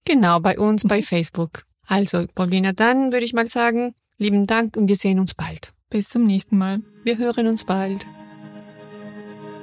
[0.05, 1.63] Genau, bei uns bei Facebook.
[1.87, 5.73] Also, Paulina, dann würde ich mal sagen, lieben Dank und wir sehen uns bald.
[5.89, 6.81] Bis zum nächsten Mal.
[7.03, 8.05] Wir hören uns bald.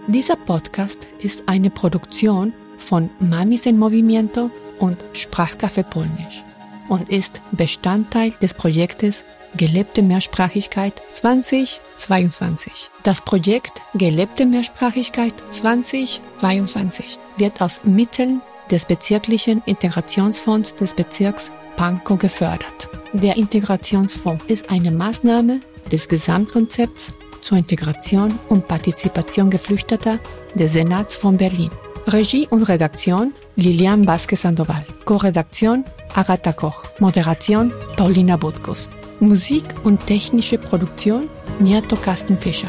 [0.09, 6.45] Dieser Podcast ist eine Produktion von Mamis en Movimiento und Sprachcafé Polnisch
[6.89, 9.25] und ist Bestandteil des Projektes
[9.57, 12.91] Gelebte Mehrsprachigkeit 2022.
[13.05, 22.91] Das Projekt Gelebte Mehrsprachigkeit 2022 wird aus Mitteln des bezirklichen Integrationsfonds des Bezirks Pankow gefördert.
[23.15, 30.19] Der Integrationsfonds ist eine Maßnahme des Gesamtkonzepts zur Integration und Partizipation Geflüchteter
[30.55, 31.71] des Senats von Berlin.
[32.09, 34.85] Regie und Redaktion Lilian Vasquez Sandoval.
[35.07, 35.85] Co-Redaktion
[36.15, 36.85] Agatha Koch.
[36.99, 38.91] Moderation Paulina Butkus.
[39.21, 42.69] Musik und technische Produktion Niato Kastenfischer.